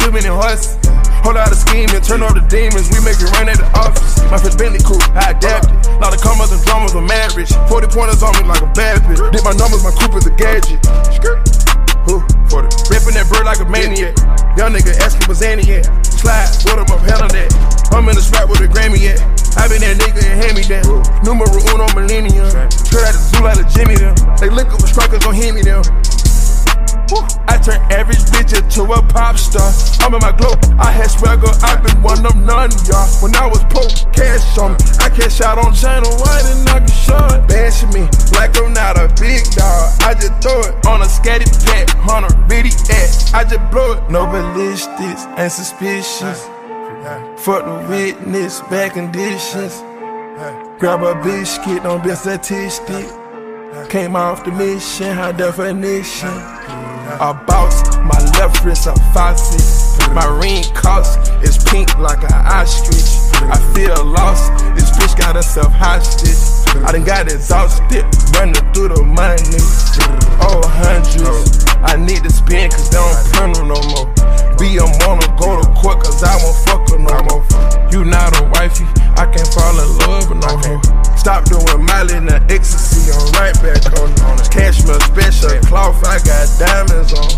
[0.00, 0.80] Too many horses.
[1.20, 2.88] Hold out a scheme and turn off the demons.
[2.88, 4.16] We make it rain at the office.
[4.32, 5.76] My first Bentley crew, I adapted.
[6.00, 7.52] Lot of commas and dramas, mad rich.
[7.68, 9.20] 40 pointers on me like a bad bitch.
[9.28, 10.80] Did my numbers, my coupe is a gadget.
[12.08, 12.24] Who?
[12.48, 12.72] 40.
[12.88, 14.16] Ripping that bird like a maniac.
[14.56, 15.84] Young nigga asking was Annie at.
[16.08, 17.52] Slide, what up, hell on that.
[17.92, 19.20] I'm in the spot with a Grammy at.
[19.60, 21.04] I been that nigga and hand me down.
[21.20, 22.48] Numero uno millennium.
[22.72, 24.16] Straight out the zoo like a Jimmy them.
[24.40, 25.84] They look up with strikers, hit me them.
[27.48, 29.72] I turn average bitch into a pop star.
[30.00, 30.54] I'm in my glow.
[30.78, 31.50] I had swagger.
[31.62, 33.08] I've been one of none, y'all.
[33.18, 34.78] When I was poor, cash on me.
[35.00, 37.48] I cash out on channel white and I can short.
[37.48, 38.06] Bashing me
[38.38, 39.90] like I'm not a big dog.
[40.02, 41.90] I just throw it on a scatty pack.
[42.06, 43.34] Hunter, bitty ass.
[43.34, 44.10] I just blow it.
[44.10, 46.46] No ballistics, ain't suspicious.
[47.38, 49.82] Fuck the witness, bad conditions.
[50.78, 53.06] Grab a biscuit, don't be a statistic.
[53.88, 56.28] Came off the mission, high definition.
[57.18, 60.14] A boss, my left wrist faucet.
[60.14, 63.18] My ring cost is pink like an ostrich.
[63.50, 66.38] I feel lost, this bitch got herself hostage.
[66.86, 68.04] I done got exhausted,
[68.34, 69.42] running through the money.
[70.40, 71.66] Oh, hundreds.
[71.82, 74.06] I need to spend cause they don't print no more.
[74.56, 77.42] Be a wanna go to court cause I won't fuck her no more.
[77.90, 80.99] You not a wifey, I can't fall in love with no hoe.
[81.20, 81.84] Stop doing
[82.16, 84.48] and the ecstasy, I'm right back on it.
[84.48, 87.28] Cashmere special cloth, I got diamonds on.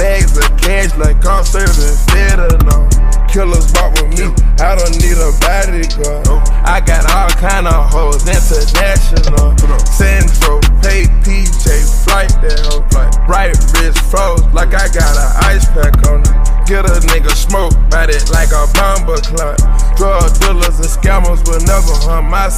[0.00, 2.88] Bags of cash like I'm serving fentanyl.
[3.28, 4.32] Killers walk with me,
[4.64, 6.24] I don't need a bodyguard.
[6.64, 9.52] I got all kind of hoes, international.
[9.84, 11.68] Sandro, pay PJ,
[12.08, 13.12] flight that oh, hoe.
[13.28, 16.32] Right wrist froze like I got an ice pack on it.
[16.64, 19.60] Get a nigga smoke, bite it like a bomber clock.
[20.00, 22.48] Drug dealers and scammers will never harm my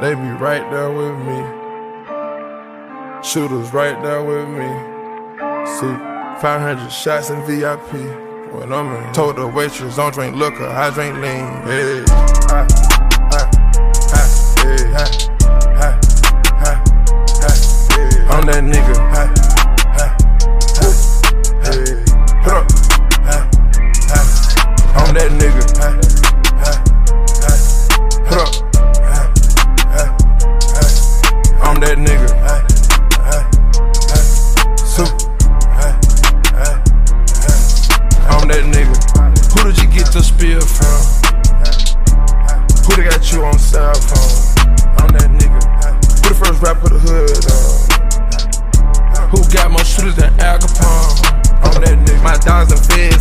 [0.00, 1.38] They be right there with me.
[3.22, 4.66] Shooters right there with me.
[5.66, 5.94] See,
[6.40, 7.92] 500 shots in VIP.
[8.54, 11.46] When I'm in, told the waitress, don't drink liquor, I drink lean.
[11.68, 12.02] Hey,
[12.48, 12.66] I,
[13.30, 13.46] I,
[14.10, 14.26] I,
[14.58, 15.04] hey, I,
[15.76, 16.00] I,
[16.56, 17.54] I, I,
[17.92, 18.26] hey.
[18.28, 18.96] I'm that nigga.
[19.12, 19.49] I,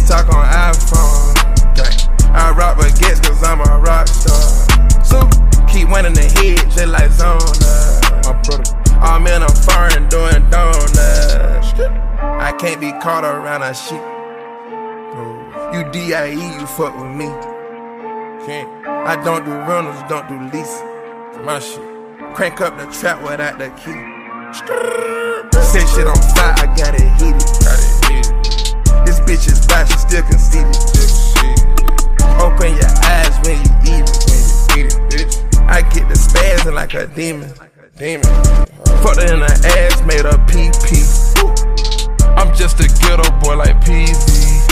[0.09, 1.37] talk on iPhone.
[2.33, 4.41] I rock baguettes cause I'm a rock star.
[5.05, 5.21] So
[5.71, 7.37] keep winning the head just like Zona.
[8.25, 8.63] My brother.
[9.01, 11.73] I'm in a foreign doing donuts.
[12.19, 14.01] I can't be caught around a sheep.
[15.13, 15.71] Oh.
[15.73, 17.29] You DIE, you fuck with me.
[18.45, 18.87] Can't.
[18.87, 20.81] I don't do rentals, don't do lease.
[21.45, 21.85] My shit.
[22.33, 23.99] Crank up the trap without the key.
[25.61, 27.45] Set shit on fire, I got it heated.
[27.61, 28.38] Got it heated.
[29.29, 30.73] This bitch is bad, she still conceited.
[32.41, 34.09] Open your eyes when you eat
[34.73, 35.45] it.
[35.69, 37.53] I get the spazzing like a demon.
[37.95, 38.25] Demon.
[39.03, 41.05] Fucked her in the ass, made her pee pee.
[42.39, 44.65] I'm just a ghetto boy like PZ.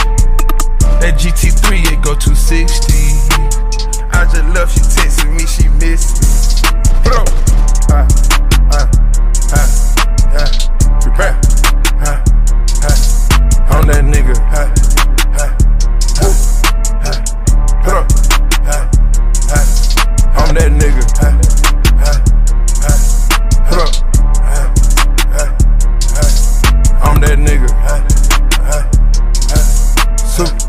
[1.01, 2.97] That GT3, it go 260.
[4.09, 6.71] I just love she texting me, she missed me.
[7.03, 7.25] Bro,
[7.91, 8.07] ah,
[8.73, 8.89] ah,
[9.53, 9.69] ah,
[10.33, 10.76] ah,
[13.87, 14.67] I'm that nigga, ah,
[15.39, 15.51] ah,
[16.19, 16.35] ah,
[17.07, 17.17] ah.
[17.85, 17.99] Bro,
[18.67, 18.83] ah,
[19.47, 19.63] ah.
[20.35, 21.31] I'm that nigga, ah,
[22.03, 22.19] ah,
[22.83, 22.97] ah.
[23.71, 23.85] Bro,
[24.43, 24.67] ah,
[25.39, 25.47] ah,
[26.19, 27.09] ah.
[27.09, 28.03] I'm that nigga, ah,
[28.67, 28.83] ah,
[29.55, 29.63] ah.
[30.17, 30.59] Super.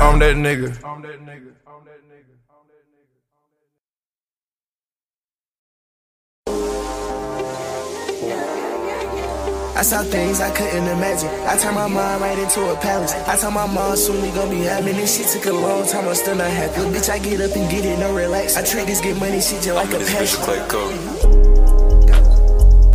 [0.00, 0.18] I'm that.
[0.18, 0.97] I'm that nigga.
[9.78, 11.28] I saw things I couldn't imagine.
[11.46, 13.12] I turned my mind right into a palace.
[13.28, 16.08] I told my mom soon we gon' be having this shit took a long time.
[16.08, 16.80] I'm still not happy.
[16.80, 18.56] Little bitch, I get up and get it, no relax.
[18.56, 20.40] I treat this get money shit just like a passion.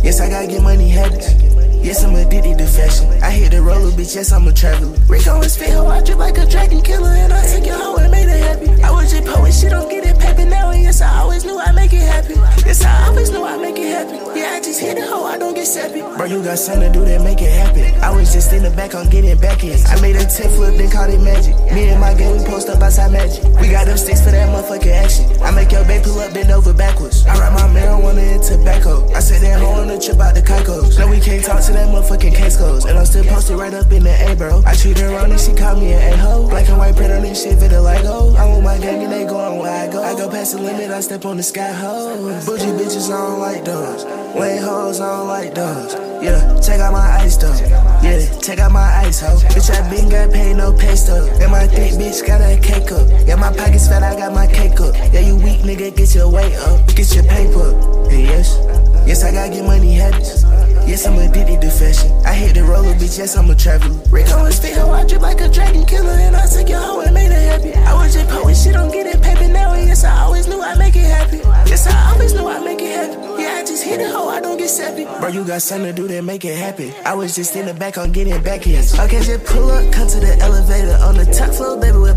[0.04, 1.43] Yes, I gotta get money habits.
[1.84, 3.06] Yes, I'm addicted to fashion.
[3.22, 4.16] I hit the roller, bitch.
[4.16, 4.96] Yes, I'm a traveler.
[5.06, 8.10] Rico and Spit, I drip like a dragon killer, and I took your hoe and
[8.10, 8.82] made it happy.
[8.82, 11.60] I was just poet shit, don't get it paper now, and yes, I always knew
[11.60, 12.40] I make it happy.
[12.64, 14.16] Yes, I always knew I make it happy.
[14.40, 16.00] Yeah, I just hit the hoe, I don't get sappy.
[16.00, 17.84] Bro, you got something to do that make it happen.
[18.02, 19.76] I was just in the back on getting back in.
[19.84, 21.52] I made a 10 flip, then called it magic.
[21.68, 23.44] Me and my gang, we post up outside magic.
[23.60, 25.28] We got them sticks for that motherfucking action.
[25.42, 27.26] I make your baby pull up, bend over backwards.
[27.26, 29.04] I wrap my marijuana in tobacco.
[29.12, 30.98] I sit there on the trip out the Caicos.
[30.98, 32.84] No, we can't talk to that motherfucking case goes.
[32.84, 34.62] And I'm still posted right up in the A, bro.
[34.66, 36.48] I treat her wrong and she call me an a-ho.
[36.48, 38.36] Black and white print on this shit, vitiligo.
[38.38, 40.02] I'm with my gang and they going where I go.
[40.02, 40.14] Oh.
[40.14, 42.16] I go past the limit, I step on the sky ho.
[42.46, 44.04] Bougie bitches, I don't like those.
[44.34, 45.94] Lame hoes, I don't like those.
[46.24, 47.54] Yeah, check out my ice though.
[48.02, 49.36] Yeah, check out my ice ho.
[49.52, 51.28] Bitch, I been got paid, no pay stub.
[51.40, 53.06] And my thick bitch got a cake up.
[53.26, 54.94] Yeah, my pockets fat, I got my cake up.
[55.12, 56.86] Yeah, you weak nigga, get your weight up.
[56.94, 57.94] Get your paper
[58.34, 58.58] yes,
[59.06, 60.44] yes, I gotta get money habits.
[60.86, 62.12] Yes, I'm addicted to fashion.
[62.26, 63.18] I hit the roller, bitch.
[63.18, 63.94] Yes, I'm a traveler.
[64.10, 67.00] Rick on his feet, I drip like a dragon killer, and I took your hoe
[67.00, 67.72] and made her happy.
[67.74, 69.72] I was just poet shit, don't get it paper now.
[69.72, 71.38] And yes, I always knew I'd make it happy.
[71.68, 73.42] Yes, I always knew I'd make it happy.
[73.42, 75.04] Yeah, I just hit a hoe, I don't get sappy.
[75.04, 76.92] Bro, you got something to do that make it happen.
[77.04, 78.82] I was just in the back on getting back here.
[79.00, 82.14] Okay, just pull up, come to the elevator on the top floor, baby, we're.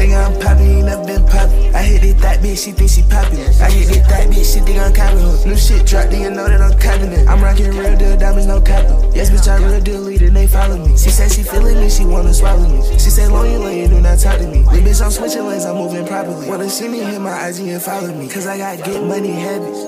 [0.00, 1.74] Nigga, I'm poppin', ain't never been poppin'.
[1.74, 3.44] I hit it that bitch, she think she popular.
[3.60, 5.46] I hit it that bitch, she think I'm copying her.
[5.46, 7.28] New shit drop, do you know that I'm copying it?
[7.28, 8.96] I'm rockin' real deal diamonds, no copy.
[9.14, 10.96] Yes, bitch, I real deal lead and they follow me.
[10.96, 12.80] She said she feeling me, she wanna swallow me.
[12.98, 14.64] She said, you lane, do not talk to me.
[14.64, 16.48] Little bitch, I'm switching lanes, I'm moving properly.
[16.48, 18.28] Wanna see me, hit my IG and follow me.
[18.28, 19.84] Cause I got get money habits.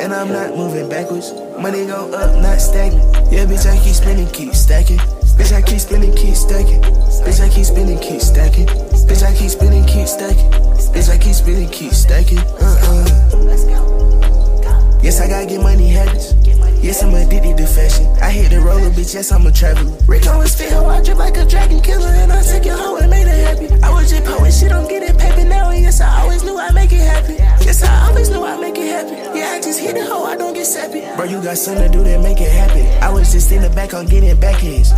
[0.00, 1.32] And I'm not moving backwards.
[1.60, 3.04] Money go up, not stagnant.
[3.30, 4.98] Yeah, bitch, I keep spending, keep stacking.
[5.36, 6.80] Bitch, I keep spending, keep stacking.
[6.80, 8.66] Bitch, I keep spending, keep stacking.
[8.66, 10.50] Bitch, I keep spending, keep stacking.
[10.96, 12.38] Bitch, I keep spending, keep stacking.
[12.38, 13.30] Uh uh.
[15.02, 16.32] Yes, I gotta get money habits.
[16.82, 18.06] Yes, I'm addicted to fashion.
[18.22, 19.14] I hit the roller, bitch.
[19.14, 19.92] Yes, I'm a traveler.
[20.08, 22.96] Rick on his feet, I drip like a dragon killer, and I took your hoe
[22.96, 23.68] and made her happy.
[23.82, 26.56] I was just poet shit, don't get it paper now, and yes, I always knew
[26.58, 27.34] I'd make it happy.
[27.64, 29.38] Yes, I always knew I'd make it happy.
[29.38, 31.04] Yeah, I just hit the hoe, I don't get sappy.
[31.16, 32.86] Bro, you got something to do that make it happen.
[33.02, 34.88] I was just in the back on getting back backhands.